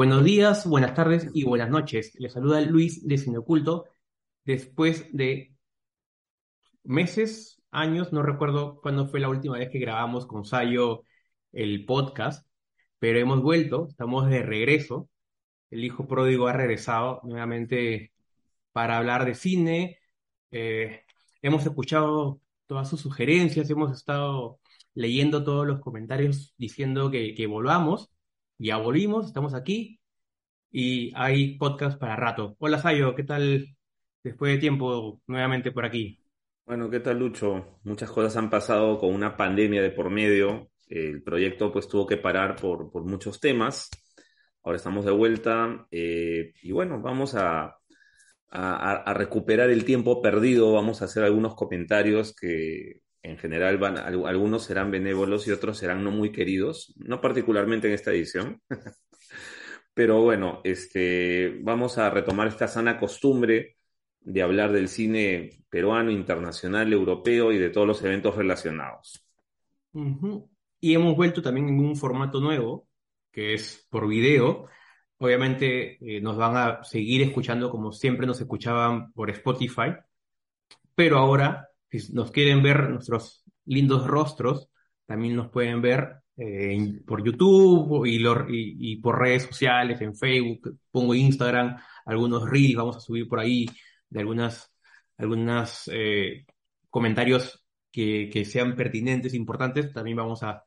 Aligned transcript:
Buenos 0.00 0.24
días, 0.24 0.66
buenas 0.66 0.94
tardes 0.94 1.28
y 1.34 1.44
buenas 1.44 1.68
noches. 1.68 2.14
Les 2.18 2.32
saluda 2.32 2.62
Luis 2.62 3.06
de 3.06 3.18
Cineoculto. 3.18 3.84
Después 4.46 5.14
de 5.14 5.54
meses, 6.84 7.60
años, 7.70 8.10
no 8.10 8.22
recuerdo 8.22 8.80
cuándo 8.80 9.06
fue 9.08 9.20
la 9.20 9.28
última 9.28 9.58
vez 9.58 9.68
que 9.68 9.78
grabamos 9.78 10.24
con 10.24 10.46
Sayo 10.46 11.04
el 11.52 11.84
podcast, 11.84 12.46
pero 12.98 13.18
hemos 13.18 13.42
vuelto, 13.42 13.88
estamos 13.90 14.30
de 14.30 14.42
regreso. 14.42 15.10
El 15.70 15.84
hijo 15.84 16.06
pródigo 16.08 16.48
ha 16.48 16.54
regresado 16.54 17.20
nuevamente 17.24 18.14
para 18.72 18.96
hablar 18.96 19.26
de 19.26 19.34
cine. 19.34 19.98
Eh, 20.50 21.04
hemos 21.42 21.66
escuchado 21.66 22.40
todas 22.66 22.88
sus 22.88 23.02
sugerencias, 23.02 23.68
hemos 23.68 23.92
estado 23.94 24.60
leyendo 24.94 25.44
todos 25.44 25.66
los 25.66 25.80
comentarios 25.80 26.54
diciendo 26.56 27.10
que, 27.10 27.34
que 27.34 27.46
volvamos. 27.46 28.10
Ya 28.62 28.76
volvimos, 28.76 29.24
estamos 29.24 29.54
aquí 29.54 29.98
y 30.70 31.10
hay 31.16 31.56
podcast 31.56 31.98
para 31.98 32.14
rato. 32.14 32.56
Hola 32.58 32.78
Sayo, 32.78 33.14
¿qué 33.14 33.24
tal 33.24 33.74
después 34.22 34.52
de 34.52 34.58
tiempo 34.58 35.22
nuevamente 35.26 35.72
por 35.72 35.86
aquí? 35.86 36.22
Bueno, 36.66 36.90
¿qué 36.90 37.00
tal 37.00 37.20
Lucho? 37.20 37.78
Muchas 37.84 38.10
cosas 38.10 38.36
han 38.36 38.50
pasado 38.50 38.98
con 38.98 39.14
una 39.14 39.34
pandemia 39.34 39.80
de 39.80 39.90
por 39.90 40.10
medio. 40.10 40.68
El 40.88 41.22
proyecto 41.22 41.72
pues 41.72 41.88
tuvo 41.88 42.06
que 42.06 42.18
parar 42.18 42.56
por, 42.56 42.92
por 42.92 43.02
muchos 43.04 43.40
temas. 43.40 43.88
Ahora 44.62 44.76
estamos 44.76 45.06
de 45.06 45.12
vuelta 45.12 45.86
eh, 45.90 46.52
y 46.62 46.70
bueno, 46.70 47.00
vamos 47.00 47.34
a, 47.36 47.78
a, 48.50 48.92
a 48.92 49.14
recuperar 49.14 49.70
el 49.70 49.86
tiempo 49.86 50.20
perdido. 50.20 50.74
Vamos 50.74 51.00
a 51.00 51.06
hacer 51.06 51.24
algunos 51.24 51.54
comentarios 51.54 52.34
que 52.34 53.00
en 53.22 53.36
general 53.38 53.78
van, 53.78 53.98
algunos 53.98 54.64
serán 54.64 54.90
benévolos 54.90 55.46
y 55.46 55.50
otros 55.50 55.78
serán 55.78 56.02
no 56.02 56.10
muy 56.10 56.32
queridos, 56.32 56.94
no 56.96 57.20
particularmente 57.20 57.88
en 57.88 57.94
esta 57.94 58.10
edición. 58.10 58.62
Pero 59.94 60.22
bueno, 60.22 60.60
este, 60.64 61.58
vamos 61.62 61.98
a 61.98 62.08
retomar 62.10 62.48
esta 62.48 62.68
sana 62.68 62.98
costumbre 62.98 63.76
de 64.20 64.42
hablar 64.42 64.72
del 64.72 64.88
cine 64.88 65.64
peruano, 65.68 66.10
internacional, 66.10 66.92
europeo 66.92 67.52
y 67.52 67.58
de 67.58 67.70
todos 67.70 67.86
los 67.86 68.02
eventos 68.02 68.36
relacionados. 68.36 69.26
Y 70.80 70.94
hemos 70.94 71.16
vuelto 71.16 71.42
también 71.42 71.68
en 71.68 71.80
un 71.80 71.96
formato 71.96 72.40
nuevo, 72.40 72.88
que 73.30 73.54
es 73.54 73.86
por 73.90 74.08
video. 74.08 74.66
Obviamente 75.18 75.98
eh, 76.00 76.20
nos 76.20 76.36
van 76.36 76.56
a 76.56 76.84
seguir 76.84 77.22
escuchando 77.22 77.70
como 77.70 77.92
siempre 77.92 78.26
nos 78.26 78.40
escuchaban 78.40 79.12
por 79.12 79.30
Spotify, 79.30 79.94
pero 80.94 81.18
ahora 81.18 81.69
si 81.90 82.12
nos 82.12 82.30
quieren 82.30 82.62
ver 82.62 82.88
nuestros 82.90 83.42
lindos 83.66 84.06
rostros, 84.06 84.68
también 85.06 85.36
nos 85.36 85.48
pueden 85.50 85.82
ver 85.82 86.16
eh, 86.36 87.00
por 87.06 87.22
YouTube 87.24 88.06
y, 88.06 88.18
lo- 88.18 88.48
y, 88.48 88.76
y 88.78 88.96
por 88.96 89.18
redes 89.18 89.44
sociales, 89.44 90.00
en 90.00 90.14
Facebook, 90.14 90.78
pongo 90.90 91.14
Instagram, 91.14 91.76
algunos 92.06 92.48
reels 92.48 92.76
vamos 92.76 92.96
a 92.96 93.00
subir 93.00 93.28
por 93.28 93.40
ahí 93.40 93.66
de 94.08 94.20
algunas, 94.20 94.72
algunas 95.18 95.88
eh, 95.92 96.44
comentarios 96.88 97.64
que, 97.90 98.30
que 98.32 98.44
sean 98.44 98.74
pertinentes, 98.76 99.34
importantes, 99.34 99.92
también 99.92 100.16
vamos 100.16 100.42
a, 100.42 100.62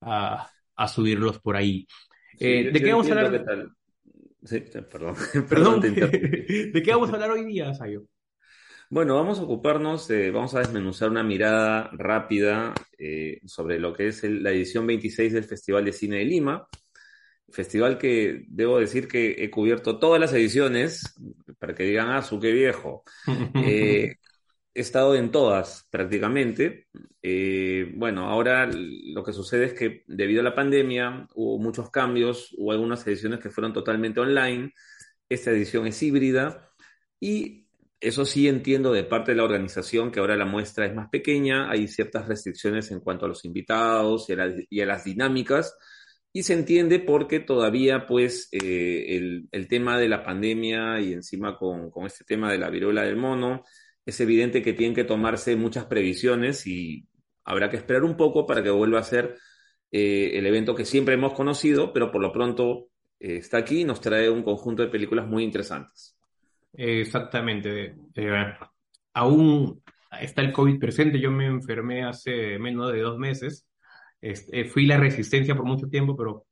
a, 0.00 0.50
a 0.76 0.88
subirlos 0.88 1.40
por 1.40 1.56
ahí. 1.56 1.86
Sí, 2.36 2.48
Eh, 2.48 2.70
¿de 2.70 2.82
qué 2.82 2.92
vamos 2.92 3.08
a 3.10 3.14
hablar? 3.14 3.44
Sí, 4.44 4.60
perdón, 4.90 5.16
perdón, 5.48 5.80
Perdón. 5.80 5.82
¿de 6.72 6.82
qué 6.84 6.90
vamos 6.92 7.10
a 7.10 7.14
hablar 7.14 7.30
hoy 7.32 7.44
día, 7.46 7.72
Sayo? 7.74 8.04
Bueno, 8.94 9.16
vamos 9.16 9.40
a 9.40 9.42
ocuparnos, 9.42 10.08
eh, 10.10 10.30
vamos 10.30 10.54
a 10.54 10.60
desmenuzar 10.60 11.10
una 11.10 11.24
mirada 11.24 11.90
rápida 11.94 12.72
eh, 12.96 13.40
sobre 13.44 13.80
lo 13.80 13.92
que 13.92 14.06
es 14.08 14.22
el- 14.22 14.40
la 14.44 14.52
edición 14.52 14.86
26 14.86 15.32
del 15.32 15.42
Festival 15.44 15.84
de 15.84 15.92
Cine 15.92 16.18
de 16.18 16.24
Lima. 16.24 16.68
Festival 17.50 17.98
que 17.98 18.44
debo 18.48 18.78
decir 18.80 19.08
que 19.08 19.44
he 19.44 19.50
cubierto 19.50 19.98
todas 19.98 20.20
las 20.20 20.32
ediciones 20.34 21.14
para 21.58 21.74
que 21.74 21.84
digan, 21.84 22.10
ah, 22.10 22.22
su 22.22 22.40
qué 22.40 22.52
viejo. 22.52 23.04
Eh, 23.60 24.16
he 24.74 24.80
estado 24.80 25.14
en 25.16 25.30
todas 25.32 25.86
prácticamente. 25.90 26.88
Eh, 27.22 27.92
bueno, 27.96 28.28
ahora 28.30 28.68
lo 28.72 29.24
que 29.24 29.32
sucede 29.32 29.66
es 29.66 29.74
que 29.74 30.04
debido 30.08 30.40
a 30.42 30.44
la 30.44 30.54
pandemia 30.54 31.28
hubo 31.34 31.58
muchos 31.58 31.90
cambios, 31.90 32.54
hubo 32.58 32.72
algunas 32.72 33.06
ediciones 33.06 33.40
que 33.40 33.50
fueron 33.50 33.72
totalmente 33.72 34.20
online, 34.20 34.72
esta 35.28 35.50
edición 35.52 35.86
es 35.86 36.02
híbrida 36.02 36.70
y 37.20 37.63
eso 38.04 38.24
sí 38.24 38.48
entiendo 38.48 38.92
de 38.92 39.04
parte 39.04 39.32
de 39.32 39.38
la 39.38 39.44
organización 39.44 40.12
que 40.12 40.20
ahora 40.20 40.36
la 40.36 40.44
muestra 40.44 40.86
es 40.86 40.94
más 40.94 41.08
pequeña, 41.08 41.70
hay 41.70 41.88
ciertas 41.88 42.28
restricciones 42.28 42.90
en 42.90 43.00
cuanto 43.00 43.24
a 43.24 43.28
los 43.28 43.44
invitados 43.44 44.28
y 44.28 44.80
a, 44.80 44.86
las 44.86 45.04
dinámicas. 45.04 45.76
Y 46.32 46.42
se 46.42 46.54
entiende 46.54 46.98
porque 46.98 47.40
todavía, 47.40 48.06
pues, 48.06 48.48
eh, 48.52 49.46
el, 49.50 49.68
tema 49.68 49.98
de 49.98 50.08
la 50.08 50.22
pandemia 50.24 51.00
y 51.00 51.12
encima 51.12 51.56
con, 51.56 51.90
con 51.90 52.06
este 52.06 52.24
tema 52.24 52.50
de 52.52 52.58
la 52.58 52.70
viruela 52.70 53.02
del 53.02 53.16
mono, 53.16 53.62
es 54.04 54.20
evidente 54.20 54.62
que 54.62 54.74
tienen 54.74 54.94
que 54.94 55.04
tomarse 55.04 55.56
muchas 55.56 55.86
previsiones 55.86 56.66
y 56.66 57.06
habrá 57.44 57.70
que 57.70 57.76
esperar 57.76 58.04
un 58.04 58.16
poco 58.16 58.46
para 58.46 58.62
que 58.62 58.70
vuelva 58.70 58.98
a 58.98 59.04
ser 59.04 59.36
eh, 59.90 60.38
el 60.38 60.46
evento 60.46 60.74
que 60.74 60.84
siempre 60.84 61.14
hemos 61.14 61.32
conocido, 61.34 61.92
pero 61.92 62.10
por 62.10 62.20
lo 62.20 62.32
pronto 62.32 62.88
eh, 63.20 63.36
está 63.36 63.58
aquí 63.58 63.80
y 63.80 63.84
nos 63.84 64.00
trae 64.00 64.28
un 64.28 64.42
conjunto 64.42 64.82
de 64.82 64.88
películas 64.88 65.26
muy 65.26 65.44
interesantes. 65.44 66.13
Exactamente. 66.76 67.94
Eh, 68.14 68.54
aún 69.14 69.82
está 70.20 70.42
el 70.42 70.52
COVID 70.52 70.78
presente. 70.78 71.20
Yo 71.20 71.30
me 71.30 71.46
enfermé 71.46 72.04
hace 72.04 72.58
menos 72.58 72.92
de 72.92 73.00
dos 73.00 73.18
meses. 73.18 73.66
Este, 74.20 74.64
fui 74.64 74.86
la 74.86 74.96
resistencia 74.98 75.54
por 75.54 75.66
mucho 75.66 75.88
tiempo, 75.88 76.16
pero 76.16 76.46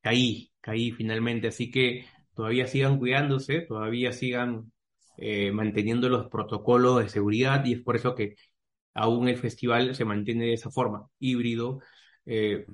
caí, 0.00 0.52
caí 0.60 0.92
finalmente. 0.92 1.48
Así 1.48 1.70
que 1.70 2.06
todavía 2.34 2.66
sigan 2.66 2.98
cuidándose, 2.98 3.60
todavía 3.62 4.12
sigan 4.12 4.72
eh, 5.16 5.52
manteniendo 5.52 6.08
los 6.08 6.28
protocolos 6.28 7.02
de 7.02 7.08
seguridad 7.08 7.64
y 7.64 7.74
es 7.74 7.82
por 7.82 7.96
eso 7.96 8.14
que 8.14 8.36
aún 8.94 9.28
el 9.28 9.36
festival 9.38 9.94
se 9.94 10.04
mantiene 10.04 10.46
de 10.46 10.54
esa 10.54 10.70
forma, 10.70 11.08
híbrido. 11.18 11.80
Eh, 12.26 12.66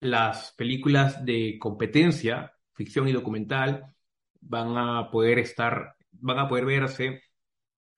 las 0.00 0.52
películas 0.56 1.24
de 1.24 1.58
competencia, 1.58 2.52
ficción 2.74 3.08
y 3.08 3.12
documental, 3.12 3.94
van 4.40 4.76
a 4.76 5.10
poder 5.10 5.38
estar, 5.38 5.94
van 6.12 6.38
a 6.38 6.48
poder 6.48 6.64
verse 6.66 7.22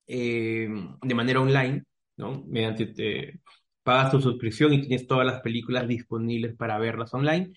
eh, 0.06 0.68
de 1.02 1.14
manera 1.14 1.40
online, 1.40 1.84
¿no? 2.16 2.44
Mediante, 2.46 2.92
eh, 2.98 3.40
pagas 3.82 4.10
tu 4.12 4.20
suscripción 4.20 4.72
y 4.72 4.80
tienes 4.82 5.06
todas 5.06 5.26
las 5.26 5.40
películas 5.40 5.88
disponibles 5.88 6.56
para 6.56 6.78
verlas 6.78 7.14
online. 7.14 7.52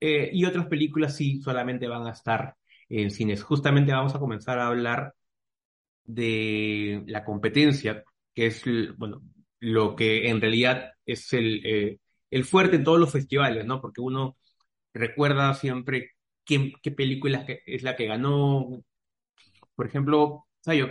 Eh, 0.00 0.30
y 0.32 0.44
otras 0.44 0.66
películas 0.66 1.16
sí 1.16 1.40
solamente 1.40 1.88
van 1.88 2.06
a 2.06 2.12
estar 2.12 2.56
en 2.88 3.10
cines. 3.10 3.42
Justamente 3.42 3.92
vamos 3.92 4.14
a 4.14 4.18
comenzar 4.18 4.58
a 4.58 4.68
hablar 4.68 5.14
de 6.04 7.02
la 7.06 7.24
competencia, 7.24 8.04
que 8.34 8.46
es, 8.46 8.62
bueno, 8.96 9.22
lo 9.60 9.96
que 9.96 10.28
en 10.28 10.40
realidad 10.40 10.92
es 11.06 11.32
el, 11.32 11.64
eh, 11.64 11.98
el 12.30 12.44
fuerte 12.44 12.76
en 12.76 12.84
todos 12.84 13.00
los 13.00 13.12
festivales, 13.12 13.64
¿no? 13.66 13.80
Porque 13.80 14.00
uno 14.00 14.36
recuerda 14.92 15.54
siempre 15.54 16.13
quién, 16.44 16.72
qué 16.82 16.90
película 16.90 17.46
es 17.66 17.82
la 17.82 17.96
que 17.96 18.06
ganó. 18.06 18.84
Por 19.74 19.86
ejemplo, 19.86 20.46
Sayo, 20.60 20.88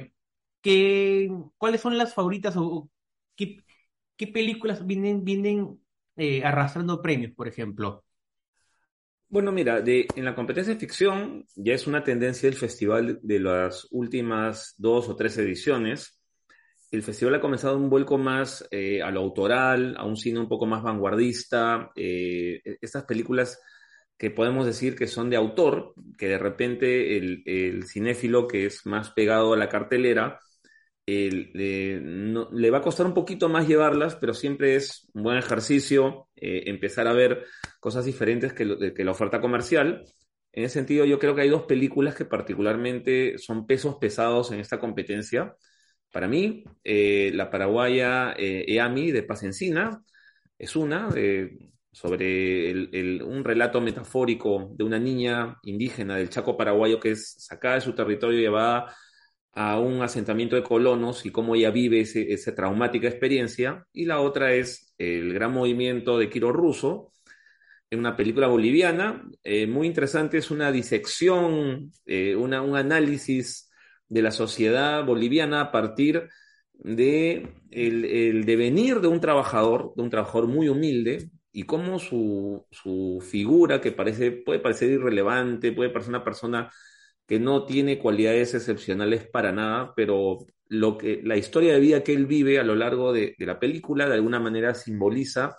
¿qué, 0.61 1.29
cuáles 1.57 1.81
son 1.81 1.97
las 1.97 2.13
favoritas 2.13 2.55
o 2.57 2.89
qué, 3.35 3.63
qué 4.17 4.27
películas 4.27 4.85
vienen, 4.85 5.23
vienen 5.23 5.79
eh, 6.15 6.43
arrastrando 6.43 7.01
premios, 7.01 7.33
por 7.33 7.47
ejemplo? 7.47 8.03
Bueno, 9.29 9.51
mira, 9.51 9.81
de, 9.81 10.05
en 10.15 10.25
la 10.25 10.35
competencia 10.35 10.73
de 10.75 10.79
ficción 10.79 11.45
ya 11.55 11.73
es 11.73 11.87
una 11.87 12.03
tendencia 12.03 12.47
del 12.47 12.57
festival 12.59 13.19
de 13.23 13.39
las 13.39 13.87
últimas 13.91 14.75
dos 14.77 15.09
o 15.09 15.15
tres 15.15 15.35
ediciones. 15.39 16.19
El 16.91 17.01
festival 17.01 17.35
ha 17.35 17.41
comenzado 17.41 17.75
un 17.75 17.89
vuelco 17.89 18.19
más 18.19 18.67
eh, 18.69 19.01
a 19.01 19.09
lo 19.09 19.21
autoral, 19.21 19.95
a 19.97 20.05
un 20.05 20.17
cine 20.17 20.39
un 20.39 20.47
poco 20.47 20.67
más 20.67 20.83
vanguardista. 20.83 21.89
eh, 21.95 22.61
estas 22.79 23.05
películas 23.05 23.59
que 24.23 24.31
podemos 24.31 24.65
decir 24.65 24.95
que 24.95 25.07
son 25.07 25.29
de 25.29 25.35
autor, 25.35 25.93
que 26.17 26.29
de 26.29 26.37
repente 26.39 27.17
el, 27.17 27.43
el 27.45 27.85
cinéfilo 27.87 28.47
que 28.47 28.65
es 28.67 28.85
más 28.85 29.11
pegado 29.11 29.53
a 29.53 29.57
la 29.57 29.67
cartelera, 29.69 30.39
el- 31.05 31.51
le, 31.53 31.99
no- 32.01 32.49
le 32.51 32.71
va 32.71 32.79
a 32.79 32.81
costar 32.81 33.05
un 33.05 33.13
poquito 33.13 33.49
más 33.49 33.67
llevarlas, 33.67 34.15
pero 34.15 34.33
siempre 34.33 34.75
es 34.75 35.09
un 35.13 35.23
buen 35.23 35.37
ejercicio 35.37 36.29
eh, 36.35 36.63
empezar 36.67 37.07
a 37.07 37.13
ver 37.13 37.45
cosas 37.79 38.05
diferentes 38.05 38.53
que, 38.53 38.65
lo- 38.65 38.79
que 38.79 39.03
la 39.05 39.11
oferta 39.11 39.41
comercial. 39.41 40.05
En 40.53 40.63
ese 40.65 40.75
sentido, 40.75 41.05
yo 41.05 41.19
creo 41.19 41.35
que 41.35 41.41
hay 41.41 41.49
dos 41.49 41.63
películas 41.63 42.15
que 42.15 42.25
particularmente 42.25 43.37
son 43.39 43.65
pesos 43.67 43.95
pesados 43.99 44.51
en 44.51 44.59
esta 44.59 44.79
competencia. 44.79 45.55
Para 46.11 46.27
mí, 46.27 46.63
eh, 46.83 47.31
la 47.33 47.49
paraguaya 47.49 48.33
eh, 48.37 48.65
Eami 48.67 49.11
de 49.11 49.23
Paz 49.23 49.43
Encina 49.43 50.03
es 50.57 50.75
una 50.75 51.09
eh, 51.15 51.72
sobre 51.93 52.71
el- 52.71 52.89
el- 52.93 53.23
un 53.23 53.43
relato 53.43 53.79
metafórico 53.79 54.71
de 54.75 54.83
una 54.83 54.99
niña 54.99 55.57
indígena 55.63 56.17
del 56.17 56.29
Chaco 56.29 56.57
paraguayo 56.57 56.99
que 56.99 57.11
es 57.11 57.35
sacada 57.37 57.75
de 57.75 57.81
su 57.81 57.93
territorio 57.93 58.39
y 58.39 58.41
llevada 58.41 58.93
a 59.53 59.79
un 59.79 60.01
asentamiento 60.01 60.55
de 60.55 60.63
colonos 60.63 61.25
y 61.25 61.31
cómo 61.31 61.55
ella 61.55 61.71
vive 61.71 62.01
ese- 62.01 62.33
esa 62.33 62.55
traumática 62.55 63.07
experiencia. 63.07 63.85
Y 63.93 64.05
la 64.05 64.19
otra 64.19 64.53
es 64.53 64.93
el 64.97 65.33
gran 65.33 65.53
movimiento 65.53 66.17
de 66.17 66.29
Quiro 66.29 66.51
Russo, 66.51 67.11
en 67.91 67.99
una 67.99 68.15
película 68.15 68.47
boliviana, 68.47 69.23
eh, 69.43 69.67
muy 69.67 69.85
interesante, 69.87 70.39
es 70.39 70.49
una 70.49 70.71
disección, 70.71 71.91
eh, 72.07 72.35
una, 72.35 72.63
un 72.63 72.75
análisis 72.75 73.69
de 74.09 74.21
la 74.23 74.31
sociedad 74.31 75.05
boliviana 75.05 75.61
a 75.61 75.71
partir 75.71 76.27
de 76.73 77.47
el, 77.69 78.45
devenir 78.45 78.99
de 78.99 79.07
un 79.07 79.19
trabajador, 79.19 79.93
de 79.95 80.01
un 80.03 80.09
trabajador 80.09 80.47
muy 80.47 80.69
humilde, 80.69 81.29
y 81.53 81.63
cómo 81.63 81.99
su, 81.99 82.65
su, 82.71 83.23
figura, 83.25 83.79
que 83.79 83.91
parece, 83.91 84.31
puede 84.31 84.59
parecer 84.59 84.89
irrelevante, 84.89 85.71
puede 85.71 85.91
parecer 85.91 86.09
una 86.09 86.23
persona 86.23 86.71
que 87.27 87.39
no 87.39 87.65
tiene 87.65 87.99
cualidades 87.99 88.55
excepcionales 88.55 89.27
para 89.27 89.51
nada, 89.51 89.93
pero 89.95 90.39
lo 90.67 90.97
que, 90.97 91.21
la 91.23 91.37
historia 91.37 91.73
de 91.73 91.79
vida 91.79 92.03
que 92.03 92.13
él 92.13 92.25
vive 92.25 92.59
a 92.59 92.63
lo 92.63 92.75
largo 92.75 93.13
de, 93.13 93.35
la 93.37 93.59
película 93.59 94.07
de 94.07 94.15
alguna 94.15 94.39
manera 94.39 94.73
simboliza, 94.73 95.55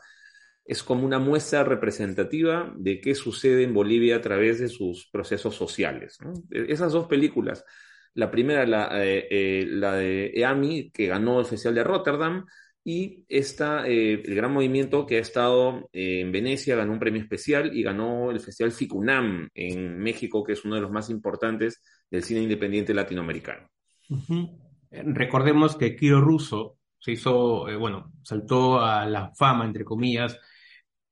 es 0.65 0.83
como 0.83 1.07
una 1.07 1.21
muestra 1.21 1.63
representativa 1.63 2.73
de 2.77 3.01
qué 3.01 3.15
sucede 3.15 3.63
en 3.63 3.75
Bolivia 3.75 4.17
a 4.17 4.21
través 4.21 4.59
de 4.59 4.69
sus 4.69 5.09
procesos 5.13 5.55
sociales. 5.55 6.19
E, 6.51 6.73
esas 6.73 6.93
dos 6.93 7.07
películas, 7.07 7.65
la 8.15 8.31
primera, 8.33 8.67
la, 8.67 9.05
eh, 9.05 9.29
eh, 9.31 9.67
la 9.69 9.95
de 9.95 10.33
EAMI, 10.35 10.91
que 10.91 11.07
ganó 11.07 11.39
el 11.39 11.47
Festival 11.47 11.77
de 11.77 11.85
Rotterdam, 11.85 12.47
y 12.85 13.25
esta, 13.29 13.87
eh, 13.89 14.23
el 14.23 14.35
gran 14.35 14.53
movimiento 14.53 15.07
que 15.07 15.17
ha 15.17 15.21
estado 15.21 15.89
en 15.93 16.31
Venecia, 16.31 16.77
ganó 16.77 16.93
un 16.93 16.99
premio 16.99 17.23
especial 17.23 17.75
y 17.77 17.83
ganó 17.83 18.31
el 18.31 18.41
Festival 18.41 18.73
FICUNAM 18.73 19.49
en 19.55 19.99
México, 19.99 20.45
que 20.45 20.53
es 20.53 20.65
uno 20.65 20.75
de 20.75 20.83
los 20.83 20.91
más 20.91 21.09
importantes 21.09 21.83
del 22.11 22.23
cine 22.23 22.43
independiente 22.43 22.93
latinoamericano. 22.93 23.69
Recordemos 24.91 25.77
que 25.77 25.97
Kiro 25.97 26.21
Russo 26.21 26.77
se 26.99 27.13
hizo, 27.13 27.67
bueno, 27.79 28.13
saltó 28.23 28.81
a 28.81 29.07
la 29.07 29.33
fama, 29.35 29.65
entre 29.65 29.85
comillas, 29.85 30.39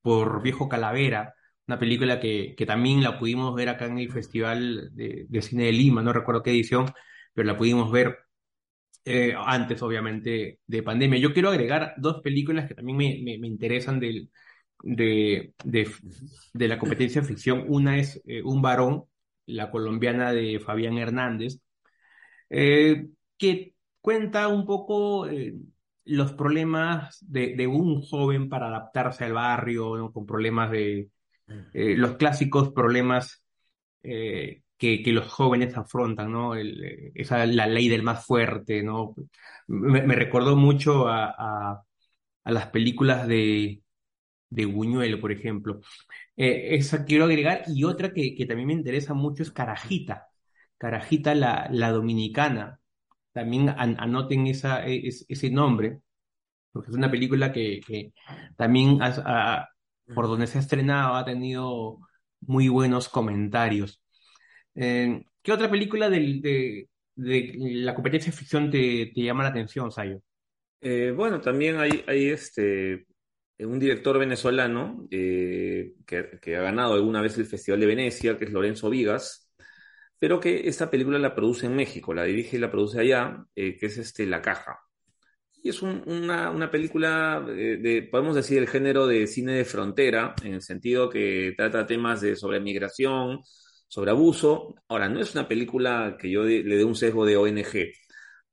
por 0.01 0.43
Viejo 0.43 0.69
Calavera, 0.69 1.33
una 1.67 1.79
película 1.79 2.19
que, 2.19 2.55
que 2.57 2.65
también 2.65 3.01
la 3.01 3.17
pudimos 3.17 3.55
ver 3.55 3.69
acá 3.69 3.85
en 3.85 3.97
el 3.97 4.11
Festival 4.11 4.89
de, 4.93 5.41
Cine 5.41 5.65
de 5.65 5.71
Lima, 5.71 6.03
no 6.03 6.13
recuerdo 6.13 6.43
qué 6.43 6.51
edición, 6.51 6.85
pero 7.33 7.47
la 7.47 7.57
pudimos 7.57 7.91
ver 7.91 8.19
eh, 9.05 9.33
antes, 9.37 9.81
obviamente, 9.81 10.59
de 10.65 10.83
pandemia. 10.83 11.19
Yo 11.19 11.33
quiero 11.33 11.49
agregar 11.49 11.93
dos 11.97 12.21
películas 12.21 12.67
que 12.67 12.75
también 12.75 12.97
me, 12.97 13.37
me, 13.39 13.47
interesan 13.47 13.99
del, 13.99 14.29
de, 14.81 15.53
de, 15.63 15.89
de, 16.53 16.67
la 16.67 16.79
competencia 16.79 17.21
de 17.21 17.27
ficción. 17.27 17.65
Una 17.67 17.97
es 17.97 18.21
eh, 18.25 18.41
Un 18.43 18.61
varón, 18.61 19.05
la 19.45 19.71
colombiana 19.71 20.31
de 20.33 20.59
Fabián 20.59 20.97
Hernández, 20.97 21.59
eh, 22.49 23.07
que 23.37 23.73
cuenta 24.01 24.47
un 24.47 24.65
poco 24.65 25.27
los 26.05 26.33
problemas 26.33 27.17
de, 27.21 27.67
un 27.67 28.01
joven 28.01 28.49
para 28.49 28.67
adaptarse 28.67 29.25
al 29.25 29.33
barrio, 29.33 30.11
con 30.13 30.25
problemas 30.25 30.71
de 30.71 31.09
los 31.73 32.15
clásicos 32.15 32.71
problemas 32.73 33.43
eh, 34.03 34.62
que, 35.03 35.11
los 35.11 35.27
jóvenes 35.31 35.77
afrontan, 35.77 36.31
¿no? 36.31 36.55
esa, 36.55 37.45
la 37.45 37.67
ley 37.67 37.87
del 37.89 38.03
más 38.03 38.25
fuerte, 38.25 38.83
¿no? 38.83 39.15
Me, 39.67 40.01
recordó 40.15 40.55
mucho 40.55 41.07
a, 41.07 41.83
las 42.45 42.67
películas 42.67 43.27
de, 43.27 43.81
de 44.49 44.65
Buñuelo, 44.65 45.19
por 45.19 45.31
ejemplo. 45.31 45.81
Eh, 46.35 46.75
esa 46.75 47.05
quiero 47.05 47.25
agregar, 47.25 47.63
y 47.67 47.85
otra 47.85 48.13
que, 48.13 48.35
también 48.47 48.67
me 48.67 48.73
interesa 48.73 49.13
mucho 49.13 49.43
es 49.43 49.51
Carajita. 49.51 50.27
Carajita 50.77 51.35
la, 51.35 51.69
la 51.71 51.91
dominicana, 51.91 52.79
también 53.31 53.69
anoten 53.69 54.47
esa, 54.47 54.85
e, 54.87 55.07
ese 55.07 55.49
nombre, 55.49 56.01
porque 56.71 56.91
es 56.91 56.97
una 56.97 57.11
película 57.11 57.51
que, 57.53 58.13
también 58.57 58.99
por 60.13 60.27
donde 60.27 60.47
se 60.47 60.57
ha 60.57 60.61
estrenado 60.61 61.15
ha 61.15 61.25
tenido 61.25 61.99
muy 62.41 62.67
buenos 62.69 63.09
comentarios. 63.09 64.02
Eh, 64.75 65.23
¿Qué 65.41 65.51
otra 65.51 65.69
película 65.69 66.09
de, 66.09 66.87
la 67.15 67.93
competencia 67.93 68.31
de 68.31 68.37
ficción 68.37 68.71
te, 68.71 69.11
llama 69.15 69.43
la 69.43 69.49
atención, 69.49 69.91
Sayo? 69.91 70.21
Eh, 70.81 71.13
bueno, 71.15 71.39
también 71.41 71.77
hay, 71.77 72.29
este, 72.29 73.05
un 73.59 73.79
director 73.79 74.17
venezolano 74.17 75.07
eh, 75.11 75.93
que, 76.05 76.55
ha 76.55 76.61
ganado 76.61 76.93
alguna 76.93 77.21
vez 77.21 77.37
el 77.37 77.45
Festival 77.45 77.79
de 77.79 77.85
Venecia, 77.85 78.37
que 78.37 78.45
es 78.45 78.51
Lorenzo 78.51 78.89
Vigas, 78.89 79.51
pero 80.19 80.39
que 80.39 80.67
esta 80.67 80.89
película 80.89 81.19
la 81.19 81.35
produce 81.35 81.65
en 81.65 81.75
México, 81.75 82.13
la 82.13 82.23
dirige 82.23 82.57
y 82.57 82.59
la 82.59 82.71
produce 82.71 82.99
allá, 82.99 83.45
que 83.53 83.77
es 83.79 83.97
este 83.97 84.25
La 84.25 84.41
Caja. 84.41 84.79
Y 85.61 85.69
es 85.69 85.81
una, 85.81 86.69
película 86.69 87.41
de, 87.41 88.07
podemos 88.11 88.35
decir, 88.35 88.57
el 88.57 88.67
género 88.67 89.07
de 89.07 89.27
cine 89.27 89.53
de 89.53 89.65
frontera, 89.65 90.35
en 90.43 90.55
el 90.55 90.61
sentido 90.61 91.09
que 91.09 91.53
trata 91.55 91.85
temas 91.87 92.19
de, 92.19 92.35
sobre 92.35 92.59
migración, 92.59 93.39
sobre 93.93 94.09
abuso. 94.09 94.73
Ahora, 94.87 95.07
no 95.07 95.19
es 95.21 95.35
una 95.35 95.47
película 95.47 96.17
que 96.19 96.31
yo 96.31 96.43
le 96.43 96.63
dé 96.77 96.83
un 96.83 96.95
sesgo 96.95 97.25
de 97.27 97.37
ONG, 97.37 97.93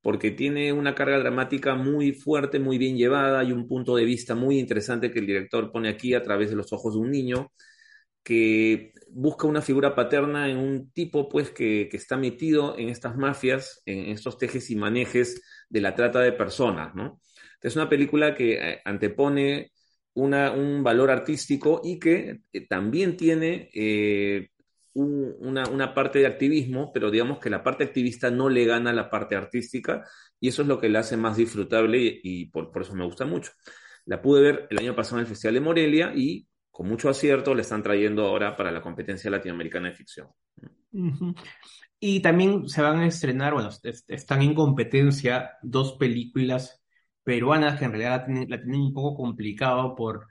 porque 0.03 0.31
tiene 0.33 0.71
una 0.73 0.95
carga 0.95 1.19
dramática 1.19 1.75
muy 1.75 2.13
fuerte, 2.13 2.59
muy 2.59 2.77
bien 2.77 2.97
llevada, 2.99 3.43
y 3.43 3.53
un 3.53 3.67
punto 3.67 3.97
de 3.97 4.05
vista 4.05 4.35
muy 4.35 4.59
interesante 4.59 5.11
que 5.11 5.21
el 5.21 5.27
director 5.27 5.73
pone 5.73 5.89
aquí 5.89 6.13
a 6.13 6.23
través 6.23 6.51
de 6.51 6.57
los 6.57 6.73
ojos 6.75 6.93
de 6.95 7.01
un 7.01 7.11
niño, 7.11 7.53
que 8.23 8.93
busca 9.11 9.47
una 9.47 9.63
figura 9.63 9.95
paterna 9.95 10.51
en 10.51 10.59
un 10.59 10.91
tipo 10.93 11.29
pues 11.29 11.51
que, 11.51 11.89
está 11.93 12.19
metido 12.19 12.77
en 12.79 12.91
estas 12.91 13.17
mafias, 13.17 13.83
en 13.87 14.11
estos 14.11 14.37
tejes 14.39 14.71
y 14.71 14.77
manejes 14.77 15.43
de 15.71 15.81
la 15.81 15.95
trata 15.95 16.21
de 16.21 16.33
personas, 16.33 16.95
¿no? 16.95 17.21
Es 17.63 17.77
una 17.77 17.89
película 17.89 18.35
que 18.35 18.55
eh, 18.55 18.81
antepone 18.85 19.73
un 20.15 20.83
valor 20.83 21.11
artístico 21.11 21.81
y 21.83 21.99
que 21.99 22.41
eh, 22.53 22.67
también 22.69 23.17
tiene 23.17 23.71
eh, 23.73 24.51
una, 24.95 25.95
parte 25.95 26.19
de 26.21 26.27
activismo, 26.27 26.93
pero 26.93 27.11
digamos 27.11 27.39
que 27.39 27.51
la 27.51 27.63
parte 27.63 27.85
activista 27.85 28.31
no 28.31 28.49
le 28.49 28.65
gana 28.65 28.91
a 28.91 28.95
la 28.95 29.11
parte 29.11 29.37
artística 29.37 30.05
y 30.41 30.49
eso 30.49 30.63
es 30.63 30.69
lo 30.69 30.81
que 30.81 30.89
la 30.89 31.01
hace 31.01 31.17
más 31.17 31.37
disfrutable 31.37 32.21
y, 32.23 32.47
por, 32.47 32.71
por, 32.71 32.83
eso 32.83 32.95
me 32.95 33.05
gusta 33.05 33.25
mucho. 33.25 33.53
La 34.07 34.21
pude 34.21 34.43
ver 34.43 34.67
el 34.71 34.79
año 34.79 34.95
pasado 34.95 35.19
en 35.19 35.23
el 35.23 35.29
Festival 35.29 35.55
de 35.55 35.61
Morelia 35.61 36.13
y 36.15 36.47
con 36.71 36.89
mucho 36.89 37.09
acierto 37.09 37.55
le 37.55 37.63
están 37.63 37.83
trayendo 37.83 38.27
ahora 38.27 38.57
para 38.57 38.71
la 38.71 38.81
competencia 38.81 39.31
latinoamericana 39.31 39.91
de 39.91 39.95
ficción. 39.95 40.29
Y 42.01 42.21
también 42.21 42.67
se 42.69 42.81
van 42.81 43.01
a 43.01 43.07
estrenar, 43.07 43.53
bueno, 43.53 43.69
están 44.09 44.43
en 44.43 44.55
competencia 44.55 45.53
dos 45.63 45.99
películas 45.99 46.83
peruanas 47.23 47.79
que 47.79 47.85
en 47.85 47.93
realidad 47.93 48.25
la 48.49 48.63
tienen, 48.63 48.81
un 48.81 48.95
poco 48.95 49.15
complicado 49.17 49.95
por, 49.95 50.29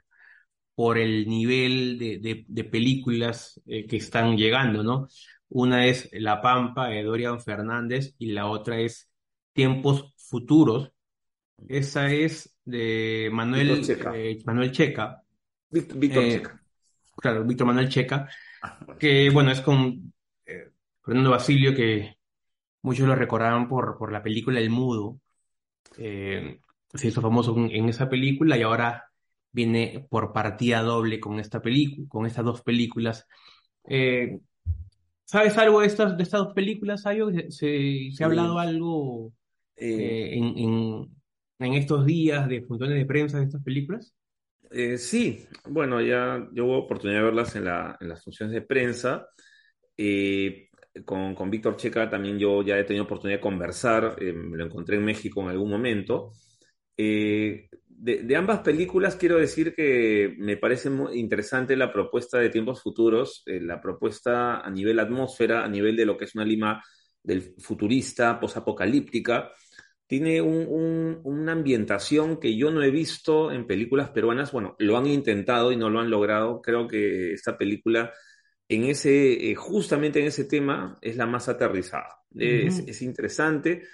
por 0.80 0.96
el 0.96 1.28
nivel 1.28 1.98
de, 1.98 2.64
películas 2.64 3.60
eh, 3.66 3.86
que 3.86 3.98
están 3.98 4.38
llegando, 4.38 4.82
¿no? 4.82 5.08
Una 5.50 5.84
es 5.84 6.08
La 6.12 6.40
Pampa 6.40 6.88
de 6.88 7.02
Dorian 7.02 7.38
Fernández 7.38 8.14
y 8.18 8.32
la 8.32 8.46
otra 8.46 8.80
es 8.80 9.10
Tiempos 9.52 10.14
Futuros. 10.16 10.90
Esa 11.68 12.10
es 12.10 12.56
de 12.64 13.28
Manuel 13.30 13.82
eh, 14.14 14.38
Manuel 14.46 14.72
Checa 14.72 15.22
Víctor, 15.68 16.24
eh, 16.24 16.30
Checa. 16.30 16.62
Claro, 17.14 17.44
Víctor 17.44 17.66
Manuel 17.66 17.90
Checa, 17.90 18.30
ah, 18.62 18.78
que 18.98 19.28
bueno, 19.28 19.50
es 19.50 19.60
con 19.60 20.14
Fernando 21.04 21.28
Basilio, 21.28 21.74
que 21.74 22.16
muchos 22.80 23.06
lo 23.06 23.14
recordaban 23.14 23.68
por, 23.68 23.98
por 23.98 24.10
la 24.12 24.22
película 24.22 24.58
El 24.58 24.70
Mudo. 24.70 25.20
Se 25.94 26.58
hizo 27.06 27.20
famoso 27.20 27.54
en, 27.54 27.86
esa 27.90 28.08
película 28.08 28.56
y 28.56 28.62
ahora 28.62 29.09
viene 29.52 30.06
por 30.08 30.32
partida 30.32 30.82
doble 30.82 31.20
con 31.20 31.40
esta 31.40 31.60
película, 31.60 32.06
con 32.08 32.26
estas 32.26 32.44
dos 32.44 32.62
películas. 32.62 33.26
¿Sabes 35.30 35.56
algo 35.58 35.80
de 35.80 35.86
estas, 35.86 36.16
de 36.16 36.24
estas 36.24 36.40
dos 36.40 36.54
películas, 36.54 37.06
Ayo? 37.06 37.30
¿Se, 37.50 38.10
se 38.10 38.24
ha 38.24 38.26
hablado 38.26 38.58
algo 38.58 39.32
en, 39.76 40.58
en, 40.58 41.08
en, 41.60 41.74
estos 41.74 42.04
días 42.04 42.48
de 42.48 42.62
funciones 42.62 42.98
de 42.98 43.06
prensa 43.06 43.38
de 43.38 43.44
estas 43.44 43.62
películas? 43.62 44.12
Eh, 44.72 44.98
sí, 44.98 45.46
bueno, 45.68 46.00
ya 46.00 46.48
yo 46.52 46.64
hubo 46.64 46.78
oportunidad 46.78 47.20
de 47.20 47.24
verlas 47.26 47.54
en, 47.54 47.64
las 47.64 48.24
funciones 48.24 48.52
de 48.52 48.62
prensa. 48.62 49.28
Eh, 49.96 50.68
con, 51.04 51.36
con 51.36 51.48
Víctor 51.48 51.76
Checa 51.76 52.10
también 52.10 52.36
yo 52.36 52.62
ya 52.62 52.76
he 52.76 52.82
tenido 52.82 53.04
oportunidad 53.04 53.38
de 53.38 53.42
conversar, 53.42 54.16
eh, 54.20 54.32
me 54.32 54.56
lo 54.56 54.64
encontré 54.64 54.96
en 54.96 55.04
México 55.04 55.42
en 55.42 55.48
algún 55.50 55.70
momento. 55.70 56.32
De, 58.02 58.34
ambas 58.34 58.60
películas 58.60 59.16
quiero 59.16 59.36
decir 59.36 59.74
que 59.74 60.34
me 60.38 60.56
parece 60.56 60.88
muy 60.88 61.18
interesante 61.18 61.76
la 61.76 61.92
propuesta 61.92 62.38
de 62.38 62.48
tiempos 62.48 62.82
futuros, 62.82 63.42
la 63.44 63.80
propuesta 63.80 64.60
a 64.60 64.70
nivel 64.70 64.98
atmósfera, 64.98 65.64
a 65.64 65.68
nivel 65.68 65.96
de 65.96 66.06
lo 66.06 66.16
que 66.16 66.24
es 66.24 66.34
una 66.34 66.44
Lima 66.44 66.82
del 67.22 67.54
futurista, 67.58 68.40
posapocalíptica 68.40 69.52
tiene 70.10 70.42
una 70.42 71.52
ambientación 71.52 72.40
que 72.40 72.56
yo 72.56 72.72
no 72.72 72.82
he 72.82 72.90
visto 72.90 73.52
en 73.52 73.64
películas 73.64 74.10
peruanas. 74.10 74.50
Bueno, 74.50 74.74
lo 74.80 74.98
han 74.98 75.06
intentado 75.06 75.70
y 75.70 75.76
no 75.76 75.88
lo 75.88 76.00
han 76.00 76.10
logrado. 76.10 76.60
Creo 76.60 76.88
que 76.88 77.32
esta 77.32 77.56
película, 77.56 78.12
en 78.68 78.86
ese, 78.86 79.52
eh, 79.52 79.54
justamente 79.54 80.18
en 80.18 80.26
ese 80.26 80.46
tema, 80.46 80.98
es 81.00 81.16
la 81.16 81.26
más 81.26 81.48
aterrizada. 81.48 82.08
es, 82.34 83.02
interesante. 83.02 83.84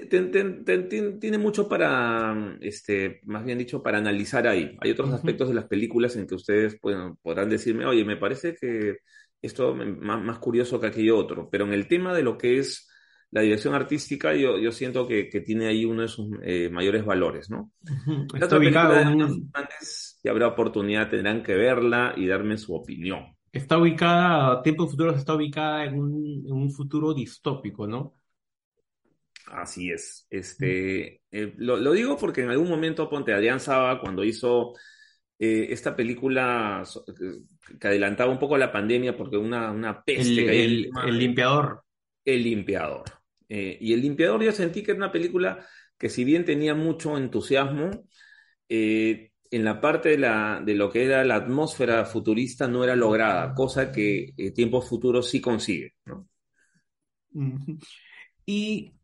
Tiene 0.00 1.38
mucho 1.38 1.68
para, 1.68 2.56
este, 2.60 3.20
más 3.24 3.44
bien 3.44 3.58
dicho, 3.58 3.82
para 3.82 3.98
analizar 3.98 4.46
ahí. 4.46 4.76
Hay 4.80 4.90
otros 4.90 5.12
aspectos 5.12 5.48
de 5.48 5.54
las 5.54 5.66
películas 5.66 6.16
en 6.16 6.26
que 6.26 6.34
ustedes 6.34 6.78
podrán 7.22 7.48
decirme, 7.48 7.86
oye, 7.86 8.04
me 8.04 8.16
parece 8.16 8.54
que 8.54 8.98
esto 9.40 9.80
es 9.80 9.96
más, 9.98 10.38
curioso 10.38 10.80
que 10.80 10.86
aquello 10.86 11.18
otro, 11.18 11.48
pero 11.50 11.64
en 11.64 11.72
el 11.72 11.88
tema 11.88 12.14
de 12.14 12.22
lo 12.22 12.38
que 12.38 12.58
es 12.58 12.88
la 13.30 13.40
dirección 13.40 13.74
artística, 13.74 14.34
yo, 14.34 14.58
yo 14.58 14.72
siento 14.72 15.06
que, 15.06 15.24
tiene 15.44 15.66
ahí 15.66 15.84
uno 15.84 16.02
de 16.02 16.08
sus 16.08 16.28
eh, 16.42 16.68
mayores 16.70 17.04
valores, 17.04 17.50
¿no? 17.50 17.72
Está 18.34 18.58
ubicado 18.58 18.94
en... 18.94 19.50
y 20.22 20.28
habrá 20.28 20.48
oportunidad, 20.48 21.08
tendrán 21.08 21.42
que 21.42 21.54
verla 21.54 22.14
y 22.16 22.26
darme 22.26 22.58
su 22.58 22.74
opinión. 22.74 23.34
Está 23.50 23.78
ubicada, 23.78 24.62
Tiempo 24.62 24.86
Futuros 24.86 25.16
está 25.16 25.34
ubicada 25.34 25.84
en 25.84 25.98
un, 25.98 26.44
en 26.46 26.52
un 26.52 26.70
futuro 26.70 27.12
distópico, 27.12 27.86
¿no? 27.86 28.14
Así 29.46 29.90
es. 29.90 30.26
Este, 30.30 31.22
eh, 31.30 31.52
lo, 31.56 31.92
digo 31.92 32.16
porque 32.16 32.42
en 32.42 32.50
algún 32.50 32.68
momento, 32.68 33.08
ponte 33.08 33.32
Adrián 33.32 33.60
Saba, 33.60 34.00
cuando 34.00 34.24
hizo 34.24 34.74
eh, 35.38 35.68
esta 35.70 35.96
película 35.96 36.82
que 37.80 37.88
adelantaba 37.88 38.30
un 38.30 38.38
poco 38.38 38.56
la 38.56 38.72
pandemia, 38.72 39.16
porque 39.16 39.36
una, 39.36 39.70
una 39.70 40.02
peste 40.02 40.64
el, 40.64 40.90
el, 41.06 41.18
limpiador. 41.18 41.82
El 42.24 42.42
limpiador. 42.42 43.04
Eh, 43.48 43.76
y 43.80 43.92
el 43.92 44.00
limpiador 44.00 44.42
yo 44.42 44.52
sentí 44.52 44.82
que 44.82 44.92
era 44.92 44.98
una 44.98 45.12
película 45.12 45.66
que 45.98 46.08
si 46.08 46.24
bien 46.24 46.44
tenía 46.44 46.74
mucho 46.74 47.16
entusiasmo, 47.16 47.90
en 48.68 49.64
la 49.64 49.82
parte 49.82 50.08
de, 50.08 50.18
la, 50.18 50.62
de 50.64 50.74
lo 50.74 50.90
que 50.90 51.04
era 51.04 51.22
la 51.24 51.34
atmósfera 51.34 52.06
futurista 52.06 52.66
no 52.66 52.82
era 52.84 52.96
lograda, 52.96 53.52
cosa 53.52 53.92
que 53.92 54.32
Tiempo 54.54 54.80
Futuro 54.80 55.20
sí 55.20 55.42
consigue. 55.42 55.92
¿no? 56.06 56.26
Y 58.46 58.94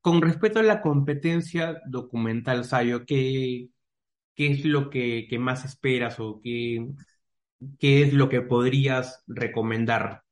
con 0.00 0.22
respecto 0.22 0.60
a 0.60 0.62
la 0.62 0.80
competencia 0.80 1.80
documental, 1.86 2.64
Sayo, 2.64 3.04
¿qué, 3.04 3.68
qué 4.34 4.50
es 4.52 4.64
lo 4.64 4.90
que, 4.90 5.28
más 5.38 5.64
esperas 5.64 6.18
o 6.20 6.40
qué, 6.42 6.86
qué, 7.78 8.02
es 8.02 8.14
lo 8.14 8.28
que 8.28 8.40
podrías 8.40 9.22
recomendar? 9.26 10.22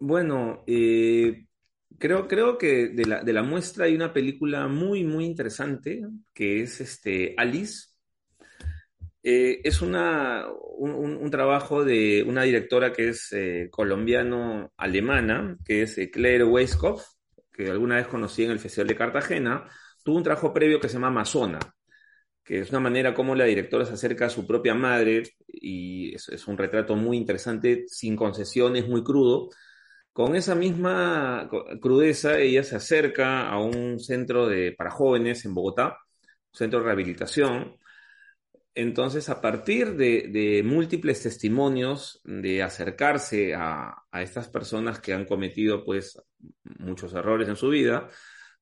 Bueno, 0.00 0.64
eh, 0.66 1.46
creo, 1.98 2.26
creo 2.28 2.58
que 2.58 2.88
de 2.88 3.04
la, 3.04 3.22
de 3.22 3.32
la, 3.32 3.42
muestra 3.42 3.84
hay 3.86 3.94
una 3.94 4.12
película 4.12 4.66
muy, 4.68 5.04
muy 5.04 5.24
interesante 5.24 6.02
que 6.34 6.62
es 6.62 6.80
este, 6.80 7.34
Alice. 7.36 7.88
Eh, 9.22 9.60
es 9.64 9.82
una, 9.82 10.46
un, 10.78 11.30
trabajo 11.30 11.84
de 11.84 12.24
una 12.26 12.44
directora 12.44 12.92
que 12.92 13.08
es 13.10 13.32
eh, 13.32 13.68
colombiano-alemana, 13.70 15.58
que 15.64 15.82
es 15.82 16.00
Claire 16.12 16.44
Weiskopf 16.44 17.17
que 17.58 17.70
alguna 17.70 17.96
vez 17.96 18.06
conocí 18.06 18.44
en 18.44 18.52
el 18.52 18.60
Festival 18.60 18.86
de 18.86 18.96
Cartagena, 18.96 19.68
tuvo 20.04 20.16
un 20.16 20.22
trabajo 20.22 20.54
previo 20.54 20.78
que 20.80 20.88
se 20.88 20.94
llama 20.94 21.08
Amazona, 21.08 21.58
que 22.44 22.60
es 22.60 22.70
una 22.70 22.78
manera 22.78 23.12
como 23.14 23.34
la 23.34 23.46
directora 23.46 23.84
se 23.84 23.94
acerca 23.94 24.26
a 24.26 24.30
su 24.30 24.46
propia 24.46 24.74
madre 24.74 25.24
y 25.48 26.14
es, 26.14 26.46
un 26.46 26.56
retrato 26.56 26.94
muy 26.94 27.16
interesante, 27.16 27.84
sin 27.88 28.14
concesiones, 28.14 28.86
muy 28.88 29.02
crudo. 29.02 29.48
Con 30.12 30.36
esa 30.36 30.54
misma 30.54 31.50
crudeza, 31.80 32.38
ella 32.38 32.62
se 32.62 32.76
acerca 32.76 33.48
a 33.48 33.58
un 33.58 33.98
centro 33.98 34.46
de, 34.46 34.72
para 34.72 34.92
jóvenes 34.92 35.44
en 35.44 35.54
Bogotá, 35.54 35.98
un 36.52 36.58
centro 36.58 36.78
de 36.78 36.84
rehabilitación, 36.86 37.76
entonces, 38.78 39.28
a 39.28 39.40
partir 39.40 39.96
de, 39.96 40.62
múltiples 40.64 41.20
testimonios 41.20 42.20
de 42.22 42.62
acercarse 42.62 43.52
a, 43.52 44.04
estas 44.12 44.48
personas 44.48 45.00
que 45.00 45.12
han 45.12 45.24
cometido 45.24 45.84
pues 45.84 46.16
muchos 46.78 47.12
errores 47.12 47.48
en 47.48 47.56
su 47.56 47.70
vida, 47.70 48.08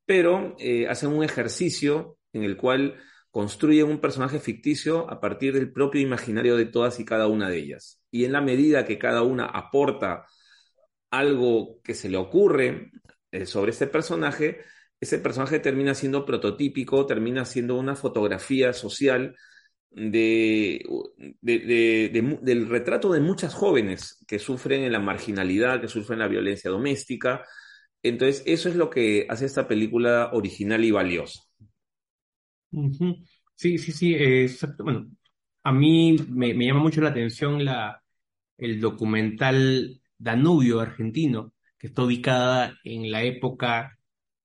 pero 0.06 0.56
eh, 0.58 0.88
hacen 0.88 1.10
un 1.10 1.22
ejercicio 1.22 2.16
en 2.32 2.44
el 2.44 2.56
cual 2.56 2.96
construyen 3.30 3.88
un 3.88 4.00
personaje 4.00 4.40
ficticio 4.40 5.10
a 5.10 5.20
partir 5.20 5.52
del 5.52 5.70
propio 5.70 6.00
imaginario 6.00 6.56
de 6.56 6.64
todas 6.64 6.98
y 6.98 7.04
cada 7.04 7.26
una 7.26 7.50
de 7.50 7.58
ellas. 7.58 8.00
Y 8.10 8.24
en 8.24 8.32
la 8.32 8.40
medida 8.40 8.86
que 8.86 8.98
cada 8.98 9.22
una 9.22 9.44
aporta 9.44 10.24
algo 11.10 11.82
que 11.82 11.92
se 11.92 12.08
le 12.08 12.16
ocurre 12.16 12.90
eh, 13.32 13.44
sobre 13.44 13.72
este 13.72 13.86
personaje, 13.86 14.62
ese 14.98 15.18
personaje 15.18 15.58
termina 15.58 15.92
siendo 15.94 16.24
prototípico, 16.24 17.04
termina 17.04 17.44
siendo 17.44 17.74
una 17.74 17.96
fotografía 17.96 18.72
social 18.72 19.36
de, 19.96 20.84
del 21.40 22.68
retrato 22.68 23.10
de 23.10 23.20
muchas 23.20 23.54
jóvenes 23.54 24.22
que 24.26 24.38
sufren 24.38 24.84
en 24.84 24.92
la 24.92 25.00
marginalidad, 25.00 25.80
que 25.80 25.88
sufren 25.88 26.18
la 26.18 26.28
violencia 26.28 26.70
doméstica. 26.70 27.44
Entonces, 28.02 28.42
eso 28.46 28.68
es 28.68 28.76
lo 28.76 28.90
que 28.90 29.26
hace 29.30 29.46
esta 29.46 29.66
película 29.66 30.30
original 30.34 30.84
y 30.84 30.90
valiosa. 30.90 31.40
Sí, 33.54 33.78
sí, 33.78 33.92
sí, 33.92 34.14
exacto. 34.14 34.84
Bueno, 34.84 35.10
a 35.62 35.72
mí 35.72 36.16
me, 36.28 36.52
llama 36.54 36.80
mucho 36.80 37.00
la 37.00 37.08
atención 37.08 37.64
la, 37.64 38.02
el 38.58 38.80
documental 38.80 40.02
Danubio 40.18 40.80
argentino, 40.80 41.54
que 41.78 41.86
está 41.86 42.02
ubicada 42.02 42.78
en 42.84 43.10
la 43.10 43.22
época 43.22 43.98